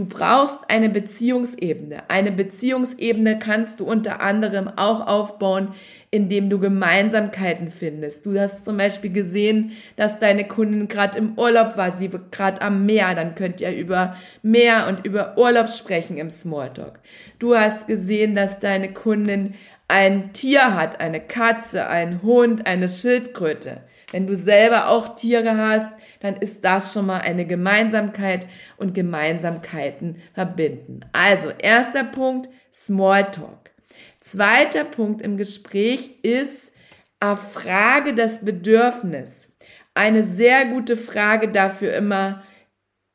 Du 0.00 0.06
brauchst 0.06 0.60
eine 0.68 0.88
Beziehungsebene. 0.88 2.04
Eine 2.08 2.32
Beziehungsebene 2.32 3.38
kannst 3.38 3.80
du 3.80 3.84
unter 3.84 4.22
anderem 4.22 4.66
auch 4.76 5.06
aufbauen, 5.06 5.74
indem 6.10 6.48
du 6.48 6.58
Gemeinsamkeiten 6.58 7.70
findest. 7.70 8.24
Du 8.24 8.40
hast 8.40 8.64
zum 8.64 8.78
Beispiel 8.78 9.12
gesehen, 9.12 9.72
dass 9.96 10.18
deine 10.18 10.48
Kundin 10.48 10.88
gerade 10.88 11.18
im 11.18 11.38
Urlaub 11.38 11.76
war, 11.76 11.90
sie 11.90 12.10
gerade 12.30 12.62
am 12.62 12.86
Meer. 12.86 13.14
Dann 13.14 13.34
könnt 13.34 13.60
ihr 13.60 13.76
über 13.76 14.16
Meer 14.42 14.86
und 14.88 15.04
über 15.04 15.36
Urlaub 15.36 15.68
sprechen 15.68 16.16
im 16.16 16.30
Smalltalk. 16.30 16.98
Du 17.38 17.54
hast 17.54 17.86
gesehen, 17.86 18.34
dass 18.34 18.58
deine 18.58 18.94
Kundin 18.94 19.52
ein 19.90 20.32
Tier 20.32 20.74
hat, 20.74 21.00
eine 21.00 21.20
Katze, 21.20 21.88
ein 21.88 22.22
Hund, 22.22 22.66
eine 22.66 22.88
Schildkröte. 22.88 23.82
Wenn 24.12 24.26
du 24.26 24.34
selber 24.34 24.88
auch 24.88 25.16
Tiere 25.16 25.56
hast, 25.56 25.92
dann 26.20 26.36
ist 26.36 26.64
das 26.64 26.92
schon 26.92 27.06
mal 27.06 27.20
eine 27.20 27.46
Gemeinsamkeit 27.46 28.46
und 28.76 28.94
Gemeinsamkeiten 28.94 30.22
verbinden. 30.32 31.00
Also, 31.12 31.50
erster 31.50 32.04
Punkt, 32.04 32.48
Smalltalk. 32.72 33.70
Zweiter 34.20 34.84
Punkt 34.84 35.22
im 35.22 35.36
Gespräch 35.36 36.18
ist, 36.22 36.72
erfrage 37.20 38.14
das 38.14 38.44
Bedürfnis. 38.44 39.56
Eine 39.94 40.22
sehr 40.22 40.66
gute 40.66 40.96
Frage 40.96 41.48
dafür 41.48 41.94
immer 41.94 42.42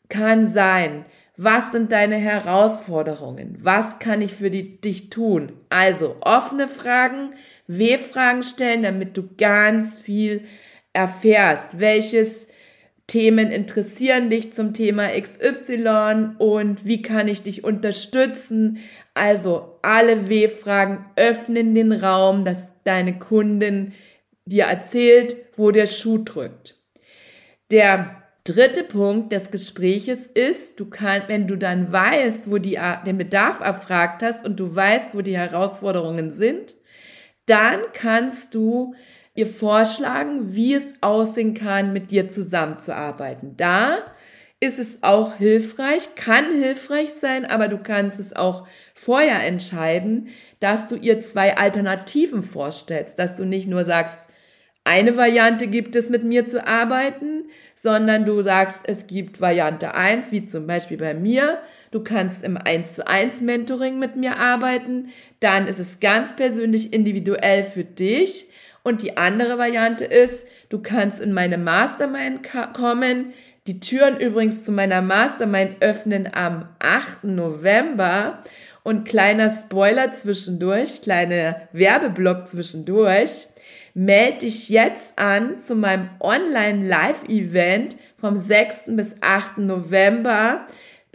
kann 0.10 0.46
sein, 0.46 1.06
was 1.38 1.72
sind 1.72 1.92
deine 1.92 2.16
Herausforderungen? 2.16 3.58
Was 3.62 4.00
kann 4.00 4.22
ich 4.22 4.34
für 4.34 4.50
die, 4.50 4.80
dich 4.80 5.10
tun? 5.10 5.52
Also 5.70 6.16
offene 6.22 6.68
Fragen, 6.68 7.34
W-Fragen 7.68 8.44
stellen, 8.44 8.84
damit 8.84 9.18
du 9.18 9.28
ganz 9.38 9.98
viel 9.98 10.44
erfährst. 10.94 11.80
Welches 11.80 12.48
Themen 13.08 13.52
interessieren 13.52 14.30
dich 14.30 14.54
zum 14.54 14.74
Thema 14.74 15.10
XY 15.10 16.36
und 16.38 16.86
wie 16.86 17.02
kann 17.02 17.28
ich 17.28 17.44
dich 17.44 17.64
unterstützen? 17.64 18.80
Also 19.14 19.78
alle 19.82 20.30
W-Fragen 20.30 21.06
öffnen 21.16 21.76
den 21.76 21.92
Raum, 21.92 22.46
dass 22.46 22.74
deine 22.84 23.20
Kundin 23.20 23.94
dir 24.46 24.66
erzählt, 24.66 25.36
wo 25.58 25.72
der 25.72 25.88
Schuh 25.88 26.20
drückt. 26.20 26.80
Der 27.72 28.25
dritte 28.46 28.84
Punkt 28.84 29.34
des 29.34 29.52
Gespräches 29.52 30.28
ist, 30.28 30.80
du 30.80 30.86
kannst, 30.86 31.28
wenn 31.28 31.48
du 31.48 31.58
dann 31.58 31.92
weißt, 31.92 32.50
wo 32.50 32.60
die, 32.60 32.80
den 33.06 33.18
Bedarf 33.18 33.60
erfragt 33.60 34.24
hast 34.24 34.46
und 34.46 34.60
du 34.60 34.74
weißt, 34.74 35.16
wo 35.16 35.22
die 35.22 35.38
Herausforderungen 35.38 36.32
sind, 36.32 36.76
dann 37.48 37.82
kannst 37.94 38.56
du 38.56 38.96
ihr 39.34 39.48
vorschlagen, 39.48 40.56
wie 40.56 40.76
es 40.76 40.94
aussehen 41.02 41.56
kann, 41.56 41.92
mit 41.92 42.12
dir 42.12 42.30
zusammenzuarbeiten. 42.30 43.58
Da 43.58 43.98
ist 44.60 44.80
es 44.80 45.04
auch 45.04 45.36
hilfreich, 45.36 46.16
kann 46.16 46.46
hilfreich 46.46 47.14
sein, 47.14 47.46
aber 47.46 47.68
du 47.68 47.80
kannst 47.80 48.20
es 48.20 48.36
auch 48.36 48.68
vorher 48.94 49.44
entscheiden, 49.44 50.30
dass 50.60 50.88
du 50.88 50.96
ihr 50.96 51.20
zwei 51.20 51.58
Alternativen 51.58 52.44
vorstellst, 52.44 53.18
dass 53.18 53.36
du 53.36 53.44
nicht 53.44 53.68
nur 53.68 53.84
sagst, 53.84 54.30
eine 54.88 55.18
Variante 55.18 55.66
gibt 55.66 55.96
es, 55.96 56.10
mit 56.12 56.24
mir 56.24 56.48
zu 56.48 56.66
arbeiten, 56.66 57.46
sondern 57.74 58.24
du 58.24 58.44
sagst, 58.44 58.82
es 58.86 59.08
gibt 59.08 59.42
Variante 59.42 59.96
eins, 59.96 60.32
wie 60.32 60.46
zum 60.46 60.68
Beispiel 60.68 60.98
bei 60.98 61.16
mir. 61.16 61.58
Du 61.90 62.04
kannst 62.04 62.44
im 62.44 62.56
1 62.56 62.94
zu 62.94 63.08
1 63.08 63.42
Mentoring 63.42 63.98
mit 63.98 64.16
mir 64.16 64.38
arbeiten. 64.38 65.10
Dann 65.40 65.68
ist 65.68 65.80
es 65.80 66.00
ganz 66.00 66.36
persönlich 66.36 66.94
individuell 66.94 67.64
für 67.64 67.84
dich. 67.84 68.48
Und 68.84 69.02
die 69.02 69.18
andere 69.18 69.58
Variante 69.58 70.06
ist, 70.06 70.46
du 70.70 70.80
kannst 70.80 71.20
in 71.20 71.34
meine 71.34 71.58
Mastermind 71.58 72.48
kommen. 72.74 73.34
Die 73.66 73.80
Türen 73.80 74.20
übrigens 74.20 74.64
zu 74.64 74.72
meiner 74.72 75.02
Mastermind 75.02 75.78
öffnen 75.80 76.30
am 76.32 76.70
8. 76.78 77.24
November. 77.24 78.44
Und 78.84 79.08
kleiner 79.08 79.50
Spoiler 79.50 80.14
zwischendurch, 80.14 81.02
kleiner 81.02 81.62
Werbeblock 81.72 82.48
zwischendurch. 82.48 83.48
Meld 83.98 84.42
dich 84.42 84.68
jetzt 84.68 85.18
an 85.18 85.58
zu 85.58 85.74
meinem 85.74 86.10
Online-Live-Event 86.20 87.96
vom 88.18 88.36
6. 88.36 88.88
bis 88.88 89.16
8. 89.22 89.60
November. 89.60 90.68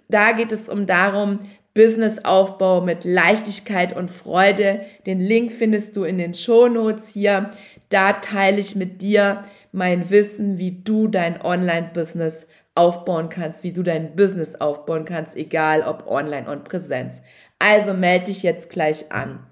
Da 0.08 0.32
geht 0.32 0.50
es 0.50 0.70
um 0.70 0.86
darum, 0.86 1.40
Businessaufbau 1.74 2.80
mit 2.80 3.04
Leichtigkeit 3.04 3.94
und 3.94 4.10
Freude. 4.10 4.80
Den 5.04 5.20
Link 5.20 5.52
findest 5.52 5.94
du 5.94 6.04
in 6.04 6.16
den 6.16 6.32
Shownotes 6.32 7.10
hier. 7.10 7.50
Da 7.90 8.14
teile 8.14 8.60
ich 8.60 8.76
mit 8.76 9.02
dir 9.02 9.42
mein 9.72 10.08
Wissen, 10.08 10.56
wie 10.56 10.80
du 10.82 11.06
dein 11.06 11.42
Online-Business 11.42 12.46
aufbauen 12.74 13.28
kannst, 13.28 13.62
wie 13.62 13.72
du 13.72 13.82
dein 13.82 14.16
Business 14.16 14.54
aufbauen 14.54 15.04
kannst, 15.04 15.36
egal 15.36 15.82
ob 15.82 16.06
online 16.06 16.50
und 16.50 16.64
Präsenz. 16.64 17.20
Also 17.58 17.92
melde 17.92 18.26
dich 18.26 18.42
jetzt 18.42 18.70
gleich 18.70 19.12
an. 19.12 19.49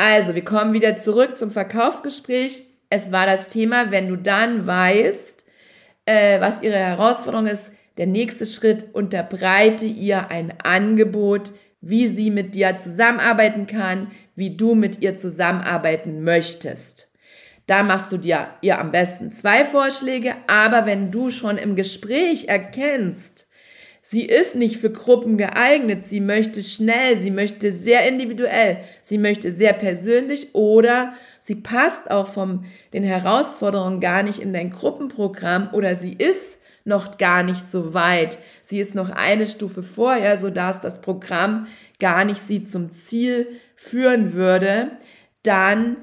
Also, 0.00 0.36
wir 0.36 0.44
kommen 0.44 0.74
wieder 0.74 0.96
zurück 0.96 1.36
zum 1.38 1.50
Verkaufsgespräch. 1.50 2.62
Es 2.88 3.10
war 3.10 3.26
das 3.26 3.48
Thema, 3.48 3.90
wenn 3.90 4.08
du 4.08 4.14
dann 4.14 4.64
weißt, 4.64 5.44
äh, 6.06 6.40
was 6.40 6.62
ihre 6.62 6.78
Herausforderung 6.78 7.48
ist, 7.48 7.72
der 7.96 8.06
nächste 8.06 8.46
Schritt, 8.46 8.94
unterbreite 8.94 9.86
ihr 9.86 10.30
ein 10.30 10.54
Angebot, 10.62 11.52
wie 11.80 12.06
sie 12.06 12.30
mit 12.30 12.54
dir 12.54 12.78
zusammenarbeiten 12.78 13.66
kann, 13.66 14.12
wie 14.36 14.56
du 14.56 14.76
mit 14.76 15.02
ihr 15.02 15.16
zusammenarbeiten 15.16 16.22
möchtest. 16.22 17.12
Da 17.66 17.82
machst 17.82 18.12
du 18.12 18.18
dir 18.18 18.46
ihr 18.60 18.78
am 18.78 18.92
besten 18.92 19.32
zwei 19.32 19.64
Vorschläge, 19.64 20.36
aber 20.46 20.86
wenn 20.86 21.10
du 21.10 21.32
schon 21.32 21.58
im 21.58 21.74
Gespräch 21.74 22.46
erkennst, 22.46 23.47
sie 24.10 24.24
ist 24.24 24.56
nicht 24.56 24.78
für 24.78 24.88
Gruppen 24.88 25.36
geeignet, 25.36 26.06
sie 26.06 26.20
möchte 26.20 26.62
schnell, 26.62 27.18
sie 27.18 27.30
möchte 27.30 27.72
sehr 27.72 28.08
individuell, 28.08 28.78
sie 29.02 29.18
möchte 29.18 29.50
sehr 29.50 29.74
persönlich 29.74 30.54
oder 30.54 31.12
sie 31.40 31.56
passt 31.56 32.10
auch 32.10 32.26
von 32.26 32.64
den 32.94 33.04
Herausforderungen 33.04 34.00
gar 34.00 34.22
nicht 34.22 34.38
in 34.38 34.54
dein 34.54 34.70
Gruppenprogramm 34.70 35.68
oder 35.74 35.94
sie 35.94 36.14
ist 36.14 36.58
noch 36.84 37.18
gar 37.18 37.42
nicht 37.42 37.70
so 37.70 37.92
weit. 37.92 38.38
Sie 38.62 38.80
ist 38.80 38.94
noch 38.94 39.10
eine 39.10 39.44
Stufe 39.44 39.82
vorher, 39.82 40.38
so 40.38 40.48
dass 40.48 40.80
das 40.80 41.02
Programm 41.02 41.66
gar 42.00 42.24
nicht 42.24 42.40
sie 42.40 42.64
zum 42.64 42.90
Ziel 42.92 43.46
führen 43.76 44.32
würde, 44.32 44.92
dann 45.42 45.98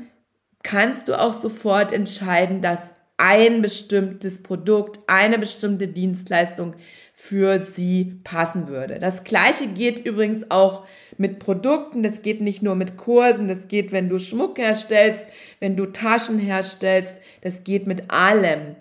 kannst 0.61 1.07
du 1.07 1.19
auch 1.19 1.33
sofort 1.33 1.91
entscheiden, 1.91 2.61
dass 2.61 2.93
ein 3.17 3.61
bestimmtes 3.61 4.43
Produkt, 4.43 4.99
eine 5.07 5.39
bestimmte 5.39 5.87
Dienstleistung 5.87 6.75
für 7.17 7.59
sie 7.59 8.19
passen 8.25 8.67
würde. 8.67 8.99
Das 8.99 9.23
gleiche 9.23 9.67
geht 9.67 10.05
übrigens 10.05 10.51
auch 10.51 10.85
mit 11.17 11.39
Produkten, 11.39 12.03
das 12.03 12.21
geht 12.21 12.41
nicht 12.41 12.61
nur 12.61 12.75
mit 12.75 12.97
Kursen, 12.97 13.47
das 13.47 13.69
geht, 13.69 13.93
wenn 13.93 14.09
du 14.09 14.19
Schmuck 14.19 14.57
herstellst, 14.57 15.23
wenn 15.61 15.77
du 15.77 15.85
Taschen 15.85 16.37
herstellst, 16.37 17.17
das 17.39 17.63
geht 17.63 17.87
mit 17.87 18.11
allem. 18.11 18.75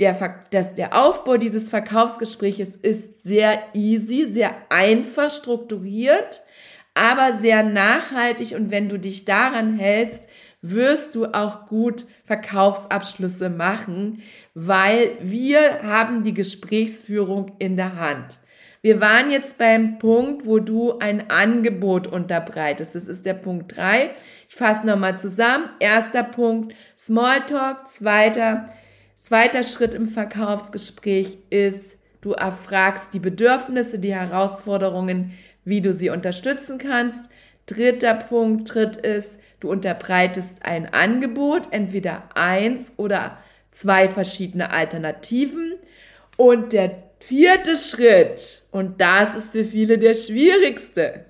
Der, 0.00 0.42
das, 0.50 0.74
der 0.74 0.98
Aufbau 0.98 1.36
dieses 1.36 1.68
Verkaufsgespräches 1.68 2.76
ist 2.76 3.22
sehr 3.22 3.62
easy, 3.74 4.24
sehr 4.24 4.54
einfach 4.70 5.30
strukturiert, 5.30 6.42
aber 6.94 7.34
sehr 7.34 7.62
nachhaltig 7.62 8.54
und 8.56 8.70
wenn 8.70 8.88
du 8.88 8.98
dich 8.98 9.26
daran 9.26 9.78
hältst, 9.78 10.30
wirst 10.70 11.14
du 11.14 11.26
auch 11.26 11.66
gut 11.66 12.06
Verkaufsabschlüsse 12.24 13.48
machen, 13.50 14.22
weil 14.54 15.12
wir 15.20 15.82
haben 15.82 16.22
die 16.22 16.34
Gesprächsführung 16.34 17.52
in 17.58 17.76
der 17.76 17.96
Hand. 17.96 18.38
Wir 18.86 19.00
waren 19.00 19.32
jetzt 19.32 19.58
beim 19.58 19.98
Punkt, 19.98 20.46
wo 20.46 20.60
du 20.60 20.98
ein 20.98 21.28
Angebot 21.28 22.06
unterbreitest. 22.06 22.94
Das 22.94 23.08
ist 23.08 23.26
der 23.26 23.34
Punkt 23.34 23.76
drei. 23.76 24.10
Ich 24.48 24.54
fasse 24.54 24.86
nochmal 24.86 25.18
zusammen. 25.18 25.68
Erster 25.80 26.22
Punkt 26.22 26.72
Smalltalk. 26.96 27.88
Zweiter, 27.88 28.68
zweiter 29.16 29.64
Schritt 29.64 29.94
im 29.94 30.06
Verkaufsgespräch 30.06 31.38
ist, 31.50 31.96
du 32.20 32.32
erfragst 32.32 33.12
die 33.12 33.18
Bedürfnisse, 33.18 33.98
die 33.98 34.14
Herausforderungen, 34.14 35.32
wie 35.64 35.80
du 35.80 35.92
sie 35.92 36.10
unterstützen 36.10 36.78
kannst. 36.78 37.28
Dritter 37.66 38.14
Punkt, 38.14 38.72
dritt 38.72 38.96
ist, 38.96 39.40
Du 39.60 39.70
unterbreitest 39.70 40.58
ein 40.62 40.92
Angebot, 40.92 41.68
entweder 41.70 42.28
eins 42.34 42.92
oder 42.96 43.38
zwei 43.70 44.08
verschiedene 44.08 44.70
Alternativen. 44.70 45.74
Und 46.36 46.72
der 46.72 47.02
vierte 47.20 47.76
Schritt, 47.76 48.62
und 48.70 49.00
das 49.00 49.34
ist 49.34 49.52
für 49.52 49.64
viele 49.64 49.98
der 49.98 50.14
schwierigste, 50.14 51.24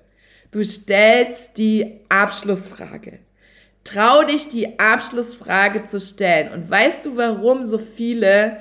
du 0.51 0.63
stellst 0.63 1.57
die 1.57 2.01
Abschlussfrage. 2.09 3.19
Trau 3.85 4.23
dich, 4.23 4.49
die 4.49 4.77
Abschlussfrage 4.77 5.83
zu 5.83 6.01
stellen. 6.01 6.51
Und 6.51 6.69
weißt 6.69 7.05
du, 7.05 7.15
warum 7.15 7.63
so 7.63 7.77
viele 7.77 8.57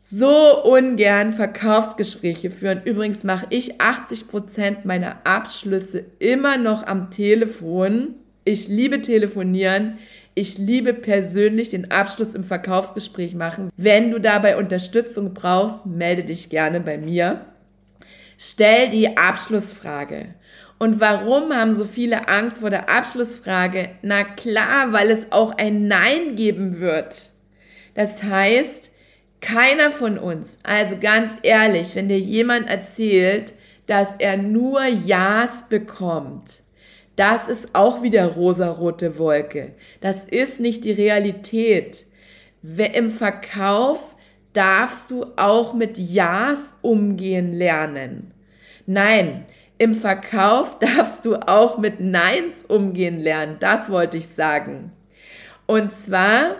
so 0.00 0.64
ungern 0.64 1.32
Verkaufsgespräche 1.32 2.50
führen? 2.50 2.82
Übrigens 2.84 3.24
mache 3.24 3.46
ich 3.50 3.80
80 3.80 4.28
Prozent 4.28 4.84
meiner 4.84 5.26
Abschlüsse 5.26 6.04
immer 6.18 6.56
noch 6.56 6.86
am 6.86 7.10
Telefon 7.10 8.14
ich 8.48 8.66
liebe 8.66 9.02
telefonieren. 9.02 9.98
Ich 10.34 10.56
liebe 10.56 10.94
persönlich 10.94 11.68
den 11.68 11.90
Abschluss 11.90 12.34
im 12.34 12.44
Verkaufsgespräch 12.44 13.34
machen. 13.34 13.70
Wenn 13.76 14.10
du 14.10 14.18
dabei 14.18 14.56
Unterstützung 14.56 15.34
brauchst, 15.34 15.84
melde 15.84 16.24
dich 16.24 16.48
gerne 16.48 16.80
bei 16.80 16.96
mir. 16.96 17.44
Stell 18.38 18.88
die 18.88 19.18
Abschlussfrage. 19.18 20.34
Und 20.78 20.98
warum 20.98 21.52
haben 21.52 21.74
so 21.74 21.84
viele 21.84 22.28
Angst 22.28 22.60
vor 22.60 22.70
der 22.70 22.88
Abschlussfrage? 22.88 23.90
Na 24.00 24.24
klar, 24.24 24.94
weil 24.94 25.10
es 25.10 25.30
auch 25.30 25.50
ein 25.58 25.86
Nein 25.86 26.34
geben 26.34 26.80
wird. 26.80 27.28
Das 27.94 28.22
heißt, 28.22 28.92
keiner 29.40 29.90
von 29.90 30.18
uns, 30.18 30.58
also 30.62 30.96
ganz 31.00 31.38
ehrlich, 31.42 31.94
wenn 31.94 32.08
dir 32.08 32.18
jemand 32.18 32.68
erzählt, 32.68 33.54
dass 33.86 34.14
er 34.18 34.36
nur 34.36 34.84
Ja's 34.84 35.68
bekommt, 35.68 36.62
das 37.16 37.48
ist 37.48 37.74
auch 37.74 38.02
wieder 38.02 38.26
rosarote 38.26 39.18
Wolke. 39.18 39.74
Das 40.00 40.24
ist 40.24 40.60
nicht 40.60 40.84
die 40.84 40.92
Realität. 40.92 42.06
Im 42.62 43.10
Verkauf 43.10 44.14
darfst 44.52 45.10
du 45.10 45.26
auch 45.36 45.74
mit 45.74 45.98
Ja's 45.98 46.76
umgehen 46.80 47.52
lernen. 47.52 48.32
Nein, 48.86 49.46
im 49.78 49.94
Verkauf 49.94 50.78
darfst 50.80 51.24
du 51.26 51.36
auch 51.36 51.78
mit 51.78 51.98
Neins 51.98 52.64
umgehen 52.64 53.18
lernen. 53.18 53.56
Das 53.58 53.90
wollte 53.90 54.18
ich 54.18 54.28
sagen. 54.28 54.92
Und 55.66 55.90
zwar, 55.90 56.56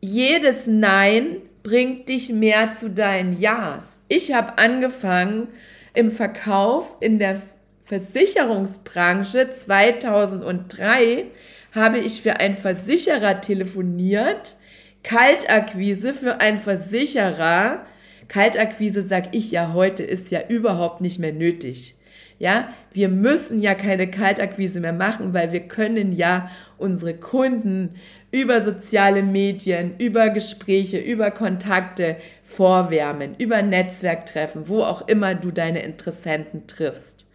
jedes 0.00 0.66
Nein 0.66 1.38
bringt 1.66 2.08
dich 2.08 2.32
mehr 2.32 2.74
zu 2.76 2.90
deinen 2.90 3.40
Ja's. 3.40 3.98
Ich 4.06 4.32
habe 4.32 4.56
angefangen 4.56 5.48
im 5.94 6.12
Verkauf 6.12 6.94
in 7.00 7.18
der 7.18 7.42
Versicherungsbranche 7.82 9.50
2003 9.50 11.24
habe 11.72 11.98
ich 11.98 12.22
für 12.22 12.38
einen 12.38 12.56
Versicherer 12.56 13.40
telefoniert, 13.40 14.54
Kaltakquise 15.02 16.14
für 16.14 16.40
einen 16.40 16.60
Versicherer. 16.60 17.84
Kaltakquise, 18.28 19.02
sag 19.02 19.34
ich 19.34 19.50
ja 19.50 19.72
heute, 19.72 20.04
ist 20.04 20.30
ja 20.30 20.46
überhaupt 20.46 21.00
nicht 21.00 21.18
mehr 21.18 21.32
nötig. 21.32 21.96
Ja, 22.38 22.68
wir 22.92 23.08
müssen 23.08 23.62
ja 23.62 23.74
keine 23.74 24.10
Kaltakquise 24.10 24.80
mehr 24.80 24.92
machen, 24.92 25.32
weil 25.32 25.52
wir 25.52 25.60
können 25.60 26.12
ja 26.12 26.50
unsere 26.76 27.14
Kunden 27.14 27.94
über 28.30 28.60
soziale 28.60 29.22
Medien, 29.22 29.94
über 29.98 30.28
Gespräche, 30.28 30.98
über 30.98 31.30
Kontakte 31.30 32.16
vorwärmen, 32.42 33.34
über 33.38 33.62
Netzwerktreffen, 33.62 34.68
wo 34.68 34.82
auch 34.82 35.08
immer 35.08 35.34
du 35.34 35.50
deine 35.50 35.82
Interessenten 35.82 36.66
triffst. 36.66 37.26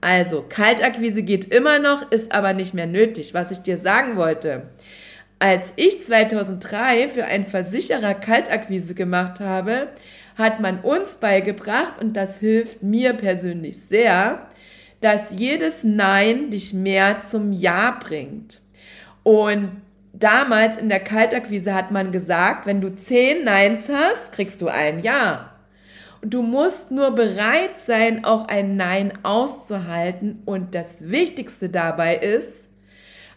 Also, 0.00 0.44
Kaltakquise 0.48 1.22
geht 1.22 1.52
immer 1.52 1.78
noch, 1.78 2.10
ist 2.10 2.32
aber 2.32 2.52
nicht 2.52 2.74
mehr 2.74 2.86
nötig. 2.86 3.34
Was 3.34 3.50
ich 3.50 3.58
dir 3.58 3.76
sagen 3.76 4.16
wollte, 4.16 4.62
als 5.38 5.74
ich 5.76 6.02
2003 6.02 7.08
für 7.08 7.24
einen 7.24 7.44
Versicherer 7.44 8.14
Kaltakquise 8.14 8.94
gemacht 8.94 9.40
habe, 9.40 9.88
hat 10.36 10.60
man 10.60 10.80
uns 10.80 11.16
beigebracht, 11.16 12.00
und 12.00 12.16
das 12.16 12.38
hilft 12.38 12.82
mir 12.82 13.14
persönlich 13.14 13.82
sehr, 13.82 14.46
dass 15.00 15.38
jedes 15.38 15.84
Nein 15.84 16.50
dich 16.50 16.72
mehr 16.72 17.20
zum 17.20 17.52
Ja 17.52 17.98
bringt. 18.00 18.60
Und 19.22 19.82
damals 20.12 20.78
in 20.78 20.88
der 20.88 21.00
Kaltakquise 21.00 21.74
hat 21.74 21.90
man 21.90 22.12
gesagt, 22.12 22.66
wenn 22.66 22.80
du 22.80 22.94
zehn 22.94 23.44
Neins 23.44 23.88
hast, 23.88 24.32
kriegst 24.32 24.62
du 24.62 24.68
ein 24.68 25.00
Ja. 25.00 25.52
Du 26.22 26.42
musst 26.42 26.90
nur 26.90 27.12
bereit 27.12 27.78
sein, 27.78 28.24
auch 28.24 28.48
ein 28.48 28.76
Nein 28.76 29.12
auszuhalten. 29.22 30.42
Und 30.44 30.74
das 30.74 31.10
Wichtigste 31.10 31.68
dabei 31.68 32.16
ist, 32.16 32.70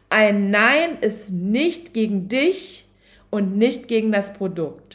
ein 0.10 0.50
Nein 0.50 0.98
ist 1.02 1.30
nicht 1.32 1.94
gegen 1.94 2.30
dich 2.30 2.88
und 3.30 3.58
nicht 3.58 3.88
gegen 3.88 4.12
das 4.12 4.34
Produkt, 4.34 4.89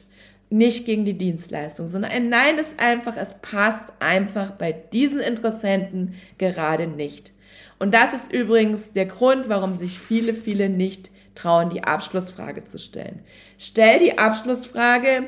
nicht 0.55 0.87
gegen 0.87 1.05
die 1.05 1.19
Dienstleistung, 1.19 1.87
sondern 1.87 2.12
ein 2.12 2.29
Nein 2.29 2.59
ist 2.59 2.81
einfach, 2.81 3.17
es 3.17 3.35
passt 3.43 3.93
einfach 3.99 4.53
bei 4.53 4.73
diesen 4.73 5.21
Interessenten 5.21 6.14
gerade 6.38 6.87
nicht. 6.87 7.33
Und 7.79 7.93
das 7.93 8.14
ist 8.14 8.33
übrigens 8.33 8.93
der 8.93 9.07
Grund, 9.07 9.49
warum 9.49 9.75
sich 9.75 9.99
viele, 9.99 10.33
viele 10.33 10.69
nicht 10.69 11.11
trauen, 11.35 11.71
die 11.71 11.83
Abschlussfrage 11.83 12.64
zu 12.64 12.79
stellen. 12.79 13.21
Stell 13.59 13.99
die 13.99 14.19
Abschlussfrage, 14.19 15.25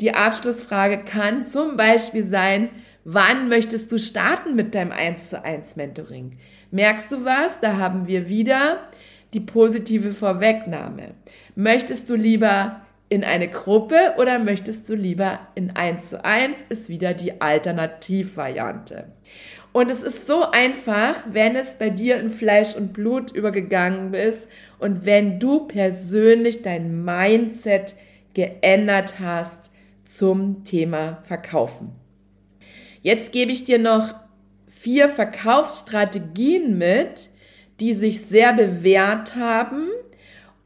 Die 0.00 0.14
Abschlussfrage 0.14 1.04
kann 1.04 1.44
zum 1.44 1.76
Beispiel 1.76 2.24
sein, 2.24 2.70
wann 3.04 3.50
möchtest 3.50 3.92
du 3.92 3.98
starten 3.98 4.56
mit 4.56 4.74
deinem 4.74 4.92
1 4.92 5.28
zu 5.28 5.44
1 5.44 5.76
Mentoring? 5.76 6.38
Merkst 6.70 7.12
du 7.12 7.24
was? 7.26 7.60
Da 7.60 7.76
haben 7.76 8.06
wir 8.06 8.28
wieder 8.28 8.78
die 9.34 9.40
positive 9.40 10.12
Vorwegnahme. 10.12 11.14
Möchtest 11.54 12.08
du 12.08 12.14
lieber 12.14 12.80
in 13.10 13.24
eine 13.24 13.48
Gruppe 13.48 14.14
oder 14.18 14.38
möchtest 14.38 14.88
du 14.88 14.94
lieber 14.94 15.40
in 15.56 15.74
1 15.74 16.08
zu 16.08 16.24
1? 16.24 16.64
Ist 16.68 16.88
wieder 16.88 17.12
die 17.12 17.40
Alternativvariante. 17.40 19.08
Und 19.72 19.90
es 19.90 20.02
ist 20.02 20.26
so 20.26 20.50
einfach, 20.50 21.24
wenn 21.28 21.56
es 21.56 21.76
bei 21.76 21.90
dir 21.90 22.18
in 22.20 22.30
Fleisch 22.30 22.74
und 22.74 22.92
Blut 22.92 23.32
übergegangen 23.32 24.14
ist 24.14 24.48
und 24.78 25.04
wenn 25.04 25.40
du 25.40 25.66
persönlich 25.66 26.62
dein 26.62 27.04
Mindset 27.04 27.96
geändert 28.32 29.18
hast 29.18 29.72
zum 30.04 30.62
Thema 30.62 31.18
Verkaufen. 31.24 31.90
Jetzt 33.02 33.32
gebe 33.32 33.50
ich 33.50 33.64
dir 33.64 33.78
noch 33.78 34.14
vier 34.68 35.08
Verkaufsstrategien 35.08 36.78
mit, 36.78 37.28
die 37.80 37.94
sich 37.94 38.22
sehr 38.22 38.52
bewährt 38.52 39.34
haben 39.34 39.88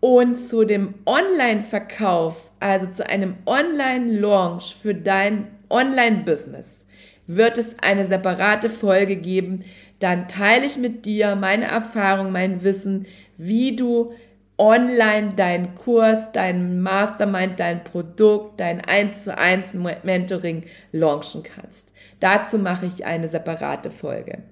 und 0.04 0.36
zu 0.36 0.66
dem 0.66 0.92
Online-Verkauf, 1.06 2.50
also 2.60 2.84
zu 2.88 3.08
einem 3.08 3.36
Online-Launch 3.46 4.76
für 4.76 4.94
dein 4.94 5.46
Online-Business, 5.70 6.84
wird 7.26 7.56
es 7.56 7.78
eine 7.82 8.04
separate 8.04 8.68
Folge 8.68 9.16
geben. 9.16 9.64
Dann 10.00 10.28
teile 10.28 10.66
ich 10.66 10.76
mit 10.76 11.06
dir 11.06 11.36
meine 11.36 11.64
Erfahrung, 11.64 12.32
mein 12.32 12.62
Wissen, 12.62 13.06
wie 13.38 13.76
du 13.76 14.12
online 14.58 15.30
deinen 15.30 15.74
Kurs, 15.74 16.32
dein 16.32 16.82
Mastermind, 16.82 17.58
dein 17.58 17.82
Produkt, 17.82 18.60
dein 18.60 18.82
1 18.82 19.24
zu 19.24 19.38
1 19.38 19.72
Mentoring 20.02 20.64
launchen 20.92 21.44
kannst. 21.44 21.94
Dazu 22.20 22.58
mache 22.58 22.84
ich 22.84 23.06
eine 23.06 23.26
separate 23.26 23.90
Folge. 23.90 24.42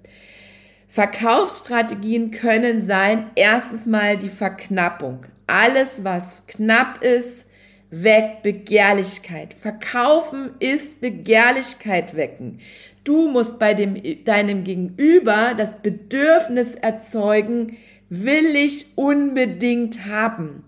Verkaufsstrategien 0.88 2.30
können 2.30 2.80
sein, 2.80 3.26
erstens 3.34 3.84
mal 3.84 4.16
die 4.16 4.30
Verknappung. 4.30 5.26
Alles, 5.46 6.04
was 6.04 6.46
knapp 6.46 7.02
ist, 7.02 7.46
weckt 7.90 8.42
Begehrlichkeit. 8.42 9.54
Verkaufen 9.54 10.50
ist 10.58 11.00
Begehrlichkeit 11.00 12.16
wecken. 12.16 12.58
Du 13.04 13.28
musst 13.28 13.58
bei 13.58 13.74
dem, 13.74 14.00
deinem 14.24 14.64
Gegenüber 14.64 15.54
das 15.56 15.82
Bedürfnis 15.82 16.74
erzeugen, 16.74 17.76
will 18.08 18.56
ich 18.56 18.86
unbedingt 18.96 20.06
haben. 20.06 20.64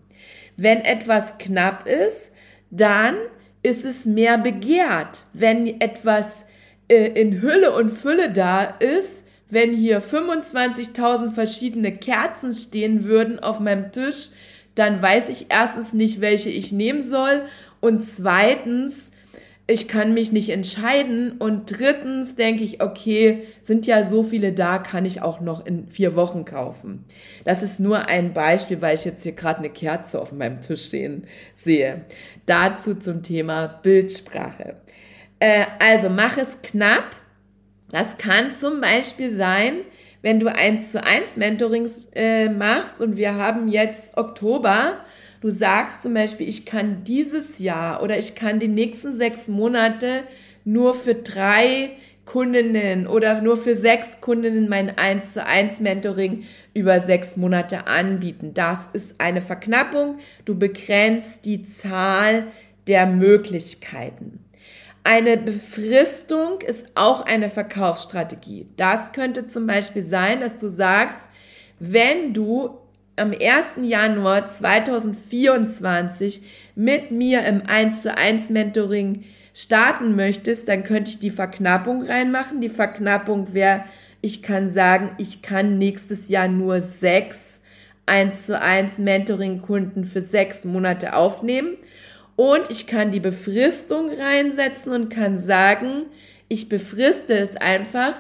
Wenn 0.57 0.81
etwas 0.81 1.39
knapp 1.39 1.87
ist, 1.87 2.33
dann 2.71 3.17
ist 3.63 3.85
es 3.85 4.05
mehr 4.05 4.39
begehrt. 4.39 5.25
Wenn 5.33 5.81
etwas 5.81 6.45
äh, 6.89 7.21
in 7.21 7.41
Hülle 7.41 7.75
und 7.75 7.91
Fülle 7.91 8.31
da 8.31 8.65
ist, 8.65 9.27
wenn 9.49 9.75
hier 9.75 10.03
25.000 10.03 11.33
verschiedene 11.33 11.93
Kerzen 11.93 12.53
stehen 12.53 13.05
würden 13.05 13.39
auf 13.39 13.61
meinem 13.61 13.93
Tisch, 13.93 14.31
dann 14.75 15.01
weiß 15.01 15.29
ich 15.29 15.47
erstens 15.51 15.93
nicht, 15.93 16.21
welche 16.21 16.51
ich 16.51 16.73
nehmen 16.73 17.03
soll 17.03 17.43
und 17.81 18.05
zweitens 18.05 19.13
ich 19.67 19.89
kann 19.89 20.13
mich 20.13 20.31
nicht 20.31 20.51
entscheiden. 20.51 21.39
Und 21.39 21.79
drittens 21.79 22.37
denke 22.37 22.63
ich, 22.63 22.83
okay, 22.83 23.47
sind 23.63 23.87
ja 23.87 24.03
so 24.03 24.23
viele 24.23 24.53
da, 24.53 24.79
kann 24.79 25.07
ich 25.07 25.23
auch 25.23 25.41
noch 25.41 25.65
in 25.65 25.89
vier 25.89 26.17
Wochen 26.17 26.45
kaufen. 26.45 27.05
Das 27.45 27.63
ist 27.63 27.81
nur 27.81 28.09
ein 28.09 28.35
Beispiel, 28.35 28.83
weil 28.83 28.95
ich 28.95 29.05
jetzt 29.05 29.23
hier 29.23 29.33
gerade 29.33 29.61
eine 29.61 29.71
Kerze 29.71 30.21
auf 30.21 30.33
meinem 30.33 30.61
Tisch 30.61 30.89
sehen, 30.89 31.27
sehe. 31.55 32.05
Dazu 32.45 32.95
zum 32.95 33.23
Thema 33.23 33.67
Bildsprache. 33.67 34.77
Äh, 35.39 35.65
also 35.79 36.11
mach 36.11 36.37
es 36.37 36.61
knapp. 36.61 37.17
Das 37.91 38.19
kann 38.19 38.53
zum 38.53 38.81
Beispiel 38.81 39.31
sein, 39.31 39.77
wenn 40.25 40.41
du 40.41 40.53
eins 40.53 40.91
zu 40.91 41.05
eins 41.05 41.37
Mentorings 41.37 42.09
äh, 42.15 42.49
machst 42.49 43.01
und 43.01 43.17
wir 43.17 43.35
haben 43.37 43.69
jetzt 43.69 44.17
Oktober 44.17 45.05
Du 45.45 45.51
sagst 45.51 46.03
zum 46.03 46.15
Beispiel, 46.15 46.49
ich 46.49 46.65
kann 46.65 47.05
dieses 47.05 47.59
Jahr 47.59 48.03
oder 48.03 48.19
ich 48.19 48.35
kann 48.35 48.61
die 48.61 48.69
nächsten 48.69 49.13
sechs 49.13 49.47
Monate 49.47 50.23
nur 50.65 50.95
für 50.95 51.15
drei 51.15 51.91
Kundinnen 52.25 53.07
oder 53.07 53.43
nur 53.43 53.59
für 53.59 53.75
sechs 53.75 54.23
Kundinnen 54.23 54.71
mein 54.71 54.97
1 54.97 55.35
zu 55.35 55.45
1 55.45 55.81
Mentoring 55.81 56.45
über 56.73 56.99
sechs 56.99 57.37
Monate 57.37 57.87
anbieten. 57.87 58.55
Das 58.55 58.89
ist 58.95 59.21
eine 59.21 59.43
Verknappung. 59.43 60.17
Du 60.47 60.59
begrenzt 60.59 61.45
die 61.45 61.65
Zahl 61.65 62.45
der 62.87 63.07
Möglichkeiten. 63.07 64.44
Eine 65.07 65.37
Befristung 65.37 66.63
ist 66.63 66.89
auch 66.95 67.27
eine 67.27 67.51
Verkaufsstrategie. 67.51 68.69
Das 68.79 69.13
könnte 69.13 69.47
zum 69.47 69.67
Beispiel 69.67 70.01
sein, 70.01 70.41
dass 70.41 70.57
du 70.57 70.71
sagst, 70.71 71.21
wenn 71.79 72.33
du 72.33 72.79
am 73.17 73.33
1. 73.33 73.75
Januar 73.83 74.47
2024 74.47 76.43
mit 76.75 77.11
mir 77.11 77.45
im 77.45 77.63
1 77.67 78.01
zu 78.01 78.17
1 78.17 78.49
Mentoring 78.49 79.25
starten 79.53 80.17
möchtest, 80.17 80.69
dann 80.69 80.85
könnte 80.85 81.11
ich 81.11 81.19
die 81.19 81.29
Verknappung 81.29 82.05
reinmachen. 82.05 82.63
Die 82.63 82.71
Verknappung 82.71 83.53
wäre, 83.53 83.85
ich 84.23 84.43
kann 84.43 84.71
sagen, 84.71 85.11
ich 85.19 85.43
kann 85.43 85.77
nächstes 85.77 86.31
Jahr 86.31 86.49
nur 86.49 86.81
sechs 86.81 87.61
1 88.07 88.47
zu 88.47 88.59
1 88.59 88.99
Mentoring-Kunden 88.99 90.07
für 90.07 90.23
sechs 90.23 90.65
Monate 90.65 91.15
aufnehmen. 91.15 91.77
Und 92.37 92.71
ich 92.71 92.87
kann 92.87 93.11
die 93.11 93.21
Befristung 93.21 94.11
reinsetzen 94.11 94.93
und 94.93 95.09
kann 95.09 95.39
sagen, 95.39 96.07
ich 96.49 96.69
befriste 96.69 97.35
es 97.35 97.57
einfach 97.57 98.15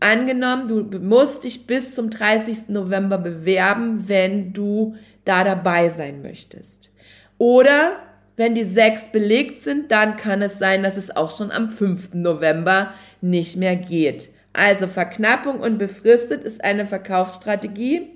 Angenommen, 0.00 0.68
du 0.68 0.98
musst 0.98 1.44
dich 1.44 1.66
bis 1.66 1.94
zum 1.94 2.08
30. 2.08 2.68
November 2.68 3.18
bewerben, 3.18 4.08
wenn 4.08 4.52
du 4.54 4.96
da 5.26 5.44
dabei 5.44 5.90
sein 5.90 6.22
möchtest. 6.22 6.90
Oder 7.36 7.98
wenn 8.36 8.54
die 8.54 8.64
sechs 8.64 9.08
belegt 9.08 9.62
sind, 9.62 9.92
dann 9.92 10.16
kann 10.16 10.40
es 10.40 10.58
sein, 10.58 10.82
dass 10.82 10.96
es 10.96 11.14
auch 11.14 11.36
schon 11.36 11.50
am 11.50 11.70
5. 11.70 12.14
November 12.14 12.94
nicht 13.20 13.56
mehr 13.56 13.76
geht. 13.76 14.30
Also 14.54 14.86
Verknappung 14.86 15.60
und 15.60 15.78
befristet 15.78 16.44
ist 16.44 16.64
eine 16.64 16.86
Verkaufsstrategie 16.86 18.08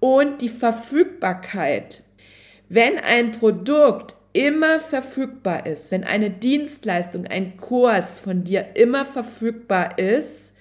und 0.00 0.42
die 0.42 0.48
Verfügbarkeit. 0.50 2.02
Wenn 2.68 2.98
ein 2.98 3.32
Produkt 3.32 4.17
immer 4.38 4.78
verfügbar 4.78 5.66
ist, 5.66 5.90
wenn 5.90 6.04
eine 6.04 6.30
Dienstleistung, 6.30 7.26
ein 7.26 7.56
Kurs 7.56 8.20
von 8.20 8.44
dir 8.44 8.66
immer 8.74 9.04
verfügbar 9.04 9.98
ist, 9.98 10.54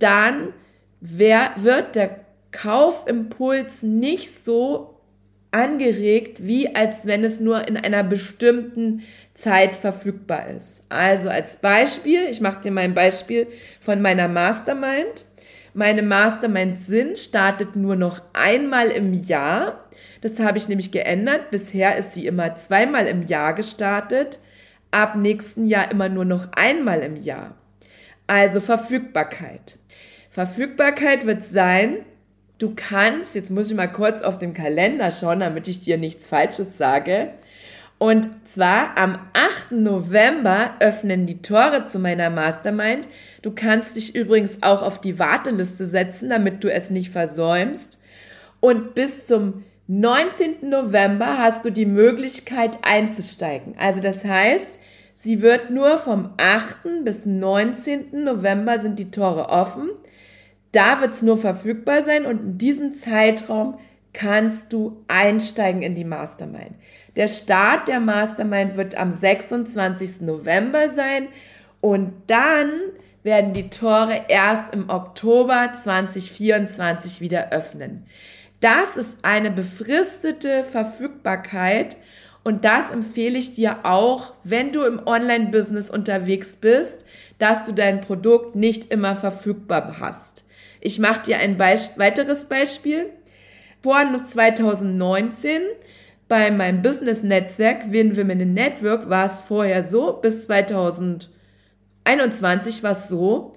dann 0.00 0.52
wird 1.00 1.94
der 1.94 2.24
Kaufimpuls 2.50 3.84
nicht 3.84 4.34
so 4.34 4.98
angeregt, 5.52 6.44
wie 6.44 6.74
als 6.74 7.06
wenn 7.06 7.22
es 7.22 7.38
nur 7.38 7.68
in 7.68 7.76
einer 7.76 8.02
bestimmten 8.02 9.02
Zeit 9.34 9.76
verfügbar 9.76 10.48
ist. 10.48 10.82
Also 10.88 11.28
als 11.28 11.56
Beispiel, 11.56 12.26
ich 12.28 12.40
mache 12.40 12.62
dir 12.62 12.72
mal 12.72 12.80
ein 12.80 12.94
Beispiel 12.94 13.46
von 13.80 14.02
meiner 14.02 14.26
Mastermind. 14.26 15.26
Meine 15.74 16.02
Mastermind 16.02 16.78
Sinn 16.78 17.16
startet 17.16 17.76
nur 17.76 17.96
noch 17.96 18.20
einmal 18.34 18.88
im 18.88 19.14
Jahr. 19.14 19.88
Das 20.20 20.38
habe 20.38 20.58
ich 20.58 20.68
nämlich 20.68 20.92
geändert. 20.92 21.50
Bisher 21.50 21.96
ist 21.96 22.12
sie 22.12 22.26
immer 22.26 22.56
zweimal 22.56 23.06
im 23.06 23.22
Jahr 23.22 23.54
gestartet. 23.54 24.38
Ab 24.90 25.16
nächsten 25.16 25.66
Jahr 25.66 25.90
immer 25.90 26.10
nur 26.10 26.26
noch 26.26 26.52
einmal 26.52 27.00
im 27.00 27.16
Jahr. 27.16 27.54
Also 28.26 28.60
Verfügbarkeit. 28.60 29.78
Verfügbarkeit 30.30 31.26
wird 31.26 31.44
sein, 31.44 32.04
du 32.58 32.74
kannst, 32.74 33.34
jetzt 33.34 33.50
muss 33.50 33.70
ich 33.70 33.76
mal 33.76 33.90
kurz 33.90 34.22
auf 34.22 34.38
den 34.38 34.54
Kalender 34.54 35.10
schauen, 35.10 35.40
damit 35.40 35.68
ich 35.68 35.80
dir 35.80 35.98
nichts 35.98 36.26
Falsches 36.26 36.76
sage. 36.78 37.32
Und 38.02 38.48
zwar 38.48 38.98
am 38.98 39.16
8. 39.32 39.70
November 39.70 40.72
öffnen 40.80 41.24
die 41.24 41.40
Tore 41.40 41.86
zu 41.86 42.00
meiner 42.00 42.30
Mastermind. 42.30 43.06
Du 43.42 43.52
kannst 43.52 43.94
dich 43.94 44.16
übrigens 44.16 44.60
auch 44.60 44.82
auf 44.82 45.00
die 45.00 45.20
Warteliste 45.20 45.86
setzen, 45.86 46.28
damit 46.28 46.64
du 46.64 46.72
es 46.72 46.90
nicht 46.90 47.10
versäumst. 47.10 48.00
Und 48.58 48.96
bis 48.96 49.28
zum 49.28 49.62
19. 49.86 50.68
November 50.68 51.38
hast 51.38 51.64
du 51.64 51.70
die 51.70 51.86
Möglichkeit 51.86 52.76
einzusteigen. 52.82 53.76
Also 53.78 54.00
das 54.00 54.24
heißt, 54.24 54.80
sie 55.14 55.40
wird 55.40 55.70
nur 55.70 55.96
vom 55.96 56.30
8. 56.38 57.04
bis 57.04 57.24
19. 57.24 58.24
November 58.24 58.80
sind 58.80 58.98
die 58.98 59.12
Tore 59.12 59.48
offen. 59.48 59.90
Da 60.72 61.00
wird 61.00 61.12
es 61.12 61.22
nur 61.22 61.36
verfügbar 61.36 62.02
sein 62.02 62.26
und 62.26 62.40
in 62.40 62.58
diesem 62.58 62.94
Zeitraum 62.94 63.78
kannst 64.12 64.72
du 64.72 65.04
einsteigen 65.08 65.82
in 65.82 65.94
die 65.94 66.04
Mastermind. 66.04 66.72
Der 67.16 67.28
Start 67.28 67.88
der 67.88 68.00
Mastermind 68.00 68.76
wird 68.76 68.94
am 68.94 69.12
26. 69.12 70.20
November 70.22 70.88
sein 70.88 71.28
und 71.80 72.12
dann 72.26 72.70
werden 73.22 73.54
die 73.54 73.70
Tore 73.70 74.22
erst 74.28 74.72
im 74.72 74.90
Oktober 74.90 75.72
2024 75.74 77.20
wieder 77.20 77.52
öffnen. 77.52 78.06
Das 78.60 78.96
ist 78.96 79.24
eine 79.24 79.50
befristete 79.50 80.64
Verfügbarkeit 80.64 81.96
Und 82.44 82.64
das 82.64 82.90
empfehle 82.90 83.38
ich 83.38 83.54
dir 83.54 83.84
auch, 83.84 84.34
wenn 84.42 84.72
du 84.72 84.82
im 84.84 85.00
Online-Business 85.06 85.90
unterwegs 85.90 86.56
bist, 86.56 87.04
dass 87.38 87.64
du 87.64 87.72
dein 87.72 88.00
Produkt 88.00 88.56
nicht 88.56 88.92
immer 88.92 89.14
verfügbar 89.14 89.96
hast. 90.00 90.44
Ich 90.80 90.98
mache 90.98 91.22
dir 91.22 91.38
ein 91.38 91.56
Beisp 91.56 91.98
weiteres 91.98 92.46
Beispiel. 92.46 93.10
Vor 93.82 93.98
2019 94.24 95.60
bei 96.28 96.50
meinem 96.52 96.82
Business-Netzwerk 96.82 97.90
Win 97.90 98.16
Women 98.16 98.38
in 98.38 98.54
Network 98.54 99.10
war 99.10 99.26
es 99.26 99.40
vorher 99.40 99.82
so, 99.82 100.12
bis 100.12 100.44
2021 100.44 102.84
war 102.84 102.92
es 102.92 103.08
so, 103.08 103.50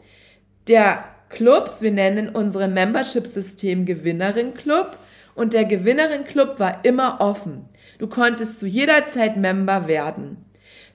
der 0.67 1.03
Clubs, 1.29 1.83
wir 1.83 1.91
nennen 1.91 2.29
unsere 2.29 2.67
Membership-System 2.67 3.85
Gewinnerin 3.85 4.55
Club 4.55 4.97
und 5.35 5.53
der 5.53 5.65
Gewinnerin 5.65 6.23
Club 6.23 6.59
war 6.59 6.79
immer 6.83 7.21
offen. 7.21 7.69
Du 7.99 8.07
konntest 8.07 8.57
zu 8.57 8.65
jeder 8.65 9.05
Zeit 9.05 9.37
Member 9.37 9.87
werden. 9.87 10.43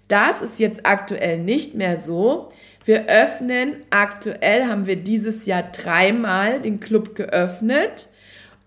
Das 0.09 0.43
ist 0.43 0.59
jetzt 0.59 0.87
aktuell 0.87 1.39
nicht 1.39 1.77
mehr 1.77 1.97
so. 1.97 2.49
Wir 2.85 3.07
öffnen, 3.07 3.77
aktuell 3.91 4.65
haben 4.65 4.87
wir 4.87 4.97
dieses 4.97 5.47
Jahr 5.47 5.63
dreimal 5.63 6.61
den 6.61 6.81
Club 6.81 7.15
geöffnet, 7.15 8.09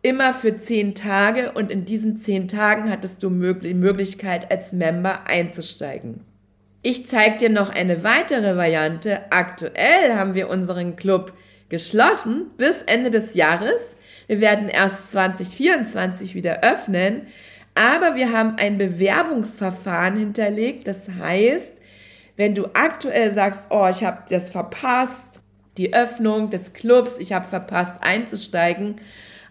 immer 0.03 0.33
für 0.33 0.57
zehn 0.57 0.93
Tage 0.93 1.53
und 1.53 1.71
in 1.71 1.85
diesen 1.85 2.17
zehn 2.17 2.47
Tagen 2.47 2.91
hattest 2.91 3.23
du 3.23 3.29
die 3.29 3.73
Möglichkeit, 3.73 4.51
als 4.51 4.73
Member 4.73 5.25
einzusteigen. 5.25 6.21
Ich 6.83 7.07
zeige 7.07 7.37
dir 7.37 7.49
noch 7.49 7.69
eine 7.69 8.03
weitere 8.03 8.57
Variante. 8.57 9.31
Aktuell 9.31 10.13
haben 10.15 10.35
wir 10.35 10.49
unseren 10.49 10.97
Club 10.97 11.33
geschlossen 11.69 12.51
bis 12.57 12.81
Ende 12.81 13.09
des 13.09 13.33
Jahres. 13.33 13.95
Wir 14.27 14.41
werden 14.41 14.67
erst 14.67 15.11
2024 15.11 16.35
wieder 16.35 16.61
öffnen, 16.61 17.27
aber 17.73 18.15
wir 18.15 18.33
haben 18.33 18.57
ein 18.57 18.77
Bewerbungsverfahren 18.77 20.17
hinterlegt. 20.17 20.85
Das 20.85 21.07
heißt, 21.09 21.81
wenn 22.35 22.53
du 22.53 22.65
aktuell 22.73 23.31
sagst, 23.31 23.67
oh, 23.69 23.87
ich 23.87 24.03
habe 24.03 24.23
das 24.29 24.49
verpasst, 24.49 25.39
die 25.77 25.93
Öffnung 25.93 26.49
des 26.49 26.73
Clubs, 26.73 27.17
ich 27.19 27.31
habe 27.31 27.47
verpasst 27.47 28.03
einzusteigen, 28.03 28.97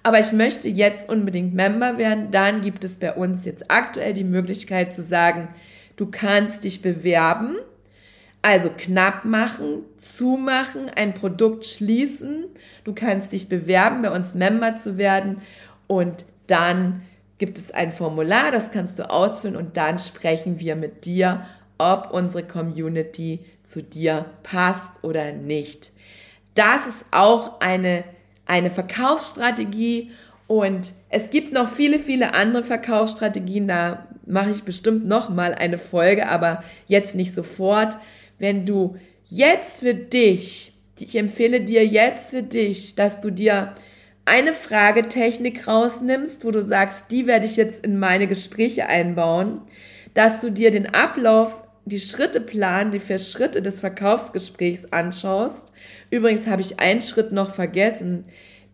aber 0.02 0.20
ich 0.20 0.32
möchte 0.32 0.68
jetzt 0.68 1.08
unbedingt 1.08 1.54
Member 1.54 1.98
werden, 1.98 2.30
dann 2.30 2.60
gibt 2.60 2.84
es 2.84 2.96
bei 2.96 3.12
uns 3.14 3.44
jetzt 3.44 3.70
aktuell 3.70 4.14
die 4.14 4.24
Möglichkeit 4.24 4.94
zu 4.94 5.02
sagen, 5.02 5.48
du 5.96 6.06
kannst 6.06 6.64
dich 6.64 6.82
bewerben, 6.82 7.56
also 8.42 8.70
knapp 8.76 9.24
machen, 9.24 9.84
zumachen, 9.98 10.90
ein 10.94 11.14
Produkt 11.14 11.64
schließen, 11.64 12.46
du 12.82 12.92
kannst 12.92 13.32
dich 13.32 13.48
bewerben, 13.48 14.02
bei 14.02 14.10
uns 14.10 14.34
Member 14.34 14.74
zu 14.74 14.98
werden. 14.98 15.42
Und 15.86 16.24
dann 16.48 17.02
gibt 17.38 17.56
es 17.58 17.70
ein 17.70 17.92
Formular, 17.92 18.50
das 18.50 18.72
kannst 18.72 18.98
du 18.98 19.08
ausfüllen 19.08 19.56
und 19.56 19.76
dann 19.76 20.00
sprechen 20.00 20.58
wir 20.58 20.74
mit 20.74 21.04
dir, 21.04 21.46
ob 21.78 22.10
unsere 22.12 22.44
Community 22.44 23.40
zu 23.64 23.82
dir 23.82 24.26
passt 24.42 25.02
oder 25.02 25.32
nicht. 25.32 25.92
Das 26.54 26.86
ist 26.86 27.04
auch 27.12 27.60
eine, 27.60 28.04
eine 28.52 28.70
Verkaufsstrategie 28.70 30.10
und 30.46 30.92
es 31.08 31.30
gibt 31.30 31.54
noch 31.54 31.70
viele, 31.70 31.98
viele 31.98 32.34
andere 32.34 32.62
Verkaufsstrategien. 32.62 33.66
Da 33.66 34.06
mache 34.26 34.50
ich 34.50 34.62
bestimmt 34.62 35.06
noch 35.06 35.30
mal 35.30 35.54
eine 35.54 35.78
Folge, 35.78 36.28
aber 36.28 36.62
jetzt 36.86 37.16
nicht 37.16 37.32
sofort. 37.32 37.96
Wenn 38.38 38.66
du 38.66 38.96
jetzt 39.24 39.80
für 39.80 39.94
dich, 39.94 40.74
ich 40.98 41.16
empfehle 41.16 41.62
dir 41.62 41.86
jetzt 41.86 42.30
für 42.30 42.42
dich, 42.42 42.94
dass 42.94 43.22
du 43.22 43.30
dir 43.30 43.74
eine 44.26 44.52
Fragetechnik 44.52 45.66
rausnimmst, 45.66 46.44
wo 46.44 46.50
du 46.50 46.62
sagst, 46.62 47.06
die 47.10 47.26
werde 47.26 47.46
ich 47.46 47.56
jetzt 47.56 47.82
in 47.82 47.98
meine 47.98 48.28
Gespräche 48.28 48.86
einbauen, 48.86 49.62
dass 50.12 50.40
du 50.40 50.52
dir 50.52 50.70
den 50.70 50.94
Ablauf, 50.94 51.64
die 51.84 52.00
Schritte 52.00 52.40
planen, 52.40 52.92
die 52.92 53.00
vier 53.00 53.18
Schritte 53.18 53.62
des 53.62 53.80
Verkaufsgesprächs 53.80 54.92
anschaust. 54.92 55.72
Übrigens 56.10 56.46
habe 56.46 56.62
ich 56.62 56.78
einen 56.78 57.02
Schritt 57.02 57.32
noch 57.32 57.52
vergessen. 57.52 58.24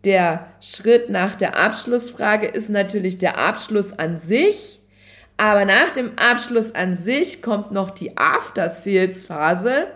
Der 0.03 0.47
Schritt 0.61 1.09
nach 1.09 1.35
der 1.35 1.57
Abschlussfrage 1.57 2.47
ist 2.47 2.69
natürlich 2.69 3.17
der 3.17 3.39
Abschluss 3.39 3.93
an 3.93 4.17
sich. 4.17 4.79
Aber 5.37 5.65
nach 5.65 5.91
dem 5.93 6.11
Abschluss 6.17 6.75
an 6.75 6.97
sich 6.97 7.41
kommt 7.41 7.71
noch 7.71 7.91
die 7.91 8.17
After-Sales-Phase, 8.17 9.87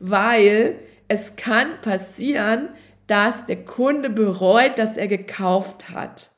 weil 0.00 0.76
es 1.08 1.36
kann 1.36 1.80
passieren, 1.80 2.68
dass 3.06 3.46
der 3.46 3.64
Kunde 3.64 4.10
bereut, 4.10 4.78
dass 4.78 4.96
er 4.96 5.08
gekauft 5.08 5.90
hat. 5.90 6.30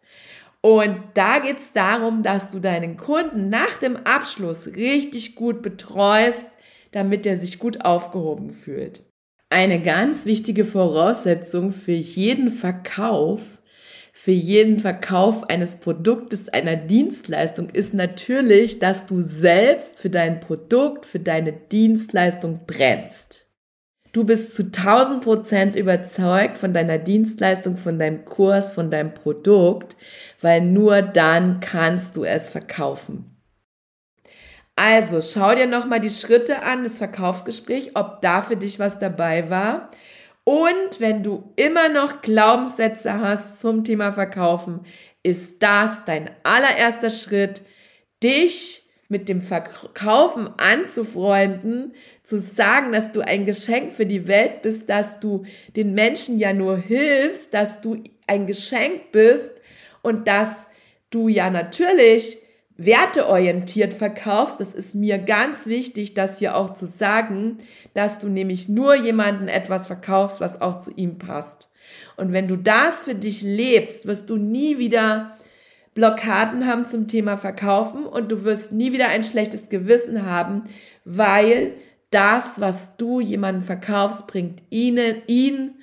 Und 0.63 0.97
da 1.15 1.41
geht 1.41 1.59
es 1.59 1.73
darum, 1.73 2.23
dass 2.23 2.51
du 2.51 2.61
deinen 2.61 2.97
Kunden 2.97 3.49
nach 3.49 3.79
dem 3.79 3.97
Abschluss 3.97 4.69
richtig 4.69 5.35
gut 5.35 5.61
betreust, 5.61 6.51
damit 6.93 7.27
er 7.27 7.37
sich 7.37 7.59
gut 7.59 7.85
aufgehoben 7.85 8.51
fühlt. 8.51 9.03
Eine 9.51 9.83
ganz 9.83 10.25
wichtige 10.25 10.65
Voraussetzung 10.65 11.73
für 11.73 11.93
jeden 11.93 12.51
Verkauf, 12.51 13.43
für 14.13 14.31
jeden 14.31 14.79
Verkauf 14.79 15.51
eines 15.51 15.81
Produktes, 15.81 16.49
einer 16.49 16.77
Dienstleistung 16.77 17.71
ist 17.71 17.93
natürlich, 17.93 18.79
dass 18.79 19.05
du 19.07 19.21
selbst 19.21 19.99
für 19.99 20.11
dein 20.11 20.39
Produkt, 20.39 21.07
für 21.07 21.19
deine 21.19 21.53
Dienstleistung 21.53 22.61
brennst. 22.67 23.42
Du 24.13 24.25
bist 24.25 24.55
zu 24.55 24.65
1000 24.65 25.25
Prozent 25.25 25.75
überzeugt 25.75 26.59
von 26.59 26.75
deiner 26.75 26.99
Dienstleistung, 26.99 27.79
von 27.79 27.99
deinem 27.99 28.27
Kurs, 28.27 28.73
von 28.73 28.91
deinem 28.91 29.15
Produkt, 29.15 29.97
weil 30.43 30.61
nur 30.61 31.01
dann 31.01 31.61
kannst 31.61 32.17
du 32.17 32.25
es 32.25 32.51
verkaufen. 32.51 33.33
Also 34.77 35.21
schau 35.23 35.55
dir 35.55 35.67
nochmal 35.67 36.01
die 36.01 36.11
Schritte 36.11 36.63
an, 36.63 36.85
das 36.85 36.99
Verkaufsgespräch, 36.99 37.93
ob 37.95 38.21
da 38.21 38.43
für 38.43 38.57
dich 38.57 38.79
was 38.79 38.99
dabei 38.99 39.49
war. 39.49 39.91
Und 40.45 40.99
wenn 40.99 41.23
du 41.23 41.53
immer 41.57 41.89
noch 41.89 42.21
Glaubenssätze 42.21 43.21
hast 43.21 43.61
zum 43.61 43.85
Thema 43.85 44.13
Verkaufen, 44.13 44.81
ist 45.23 45.63
das 45.63 46.05
dein 46.05 46.31
allererster 46.43 47.11
Schritt, 47.11 47.63
dich 48.23 48.82
mit 49.13 49.29
dem 49.29 49.43
Verkaufen 49.43 50.49
anzufreunden, 50.57 51.93
zu 52.25 52.41
sagen, 52.41 52.93
dass 52.93 53.13
du 53.13 53.21
ein 53.21 53.47
Geschenk 53.47 53.93
für 53.93 54.07
die 54.07 54.27
Welt 54.27 54.63
bist, 54.63 54.89
dass 54.89 55.21
du 55.21 55.45
den 55.77 55.93
Menschen 55.95 56.39
ja 56.39 56.53
nur 56.53 56.79
hilfst, 56.79 57.53
dass 57.53 57.81
du 57.83 58.03
ein 58.27 58.47
Geschenk 58.47 59.13
bist 59.13 59.51
und 60.01 60.27
dass 60.27 60.69
du 61.11 61.29
ja 61.29 61.51
natürlich 61.51 62.39
werteorientiert 62.79 63.93
verkaufst. 63.93 64.61
Das 64.61 64.75
ist 64.75 64.95
mir 64.95 65.19
ganz 65.19 65.67
wichtig, 65.67 66.15
das 66.15 66.39
hier 66.39 66.57
auch 66.57 66.71
zu 66.71 66.87
sagen, 66.87 67.59
dass 67.93 68.19
du 68.19 68.29
nämlich 68.29 68.69
nur 68.71 68.95
jemanden 68.95 69.49
etwas 69.49 69.87
verkaufst, 69.87 70.41
was 70.41 70.61
auch 70.63 70.81
zu 70.81 70.91
ihm 70.91 71.19
passt. 71.19 71.69
Und 72.17 72.33
wenn 72.33 72.49
du 72.49 72.57
das 72.57 73.05
für 73.05 73.15
dich 73.15 73.43
lebst, 73.43 74.07
wirst 74.07 74.31
du 74.31 74.37
nie 74.37 74.79
wieder 74.79 75.37
Blockaden 75.95 76.67
haben 76.67 76.87
zum 76.87 77.07
Thema 77.07 77.37
Verkaufen 77.37 78.07
und 78.07 78.33
du 78.33 78.45
wirst 78.45 78.73
nie 78.73 78.93
wieder 78.93 79.09
ein 79.09 79.25
schlechtes 79.25 79.69
Gewissen 79.69 80.25
haben, 80.25 80.65
weil 81.05 81.75
das, 82.11 82.61
was 82.61 82.97
du 82.97 83.21
jemandem 83.21 83.63
verkaufst, 83.63 84.27
bringt 84.27 84.63
ihnen, 84.71 85.23
ihn, 85.27 85.75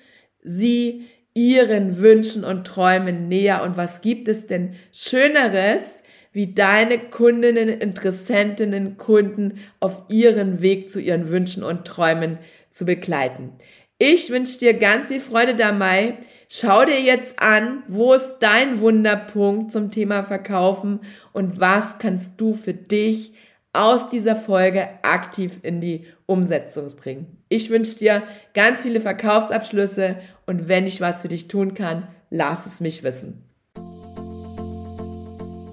sie, 0.42 1.06
ihren 1.34 1.98
Wünschen 1.98 2.44
und 2.44 2.66
Träumen 2.66 3.28
näher. 3.28 3.64
Und 3.64 3.78
was 3.78 4.02
gibt 4.02 4.28
es 4.28 4.48
denn 4.48 4.76
Schöneres, 4.92 6.04
wie 6.32 6.54
deine 6.54 7.00
Kundinnen, 7.00 7.70
Interessentinnen, 7.70 8.98
Kunden 8.98 9.60
auf 9.80 10.04
ihren 10.10 10.62
Weg 10.62 10.92
zu 10.92 11.00
ihren 11.00 11.30
Wünschen 11.30 11.64
und 11.64 11.86
Träumen 11.86 12.38
zu 12.70 12.86
begleiten? 12.86 13.54
Ich 14.02 14.30
wünsche 14.30 14.58
dir 14.58 14.74
ganz 14.76 15.08
viel 15.08 15.20
Freude 15.20 15.56
dabei. 15.56 16.20
Schau 16.48 16.86
dir 16.86 17.02
jetzt 17.02 17.42
an, 17.42 17.84
wo 17.90 18.14
ist 18.14 18.38
dein 18.40 18.80
Wunderpunkt 18.80 19.74
zum 19.74 19.92
Thema 19.92 20.24
Verkaufen 20.24 21.02
und 21.34 21.60
was 21.60 22.00
kannst 22.00 22.40
du 22.40 22.54
für 22.54 22.74
dich 22.74 23.34
aus 23.74 24.08
dieser 24.08 24.38
Folge 24.38 24.88
aktiv 25.02 25.60
in 25.64 25.82
die 25.82 26.06
Umsetzung 26.28 26.88
bringen. 26.96 27.44
Ich 27.50 27.70
wünsche 27.70 27.98
dir 27.98 28.24
ganz 28.54 28.84
viele 28.84 29.02
Verkaufsabschlüsse 29.02 30.16
und 30.46 30.70
wenn 30.70 30.88
ich 30.88 31.02
was 31.02 31.22
für 31.22 31.28
dich 31.28 31.50
tun 31.50 31.74
kann, 31.74 32.08
lass 32.30 32.66
es 32.68 32.80
mich 32.80 33.04
wissen. 33.04 33.44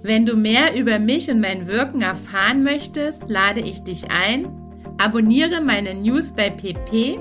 Wenn 0.02 0.26
du 0.26 0.34
mehr 0.34 0.74
über 0.74 0.98
mich 0.98 1.30
und 1.30 1.40
mein 1.40 1.68
Wirken 1.68 2.02
erfahren 2.02 2.64
möchtest, 2.64 3.28
lade 3.28 3.60
ich 3.60 3.84
dich 3.84 4.10
ein, 4.10 4.48
abonniere 4.98 5.60
meine 5.60 5.94
News 5.94 6.32
bei 6.32 6.50
PP 6.50 7.20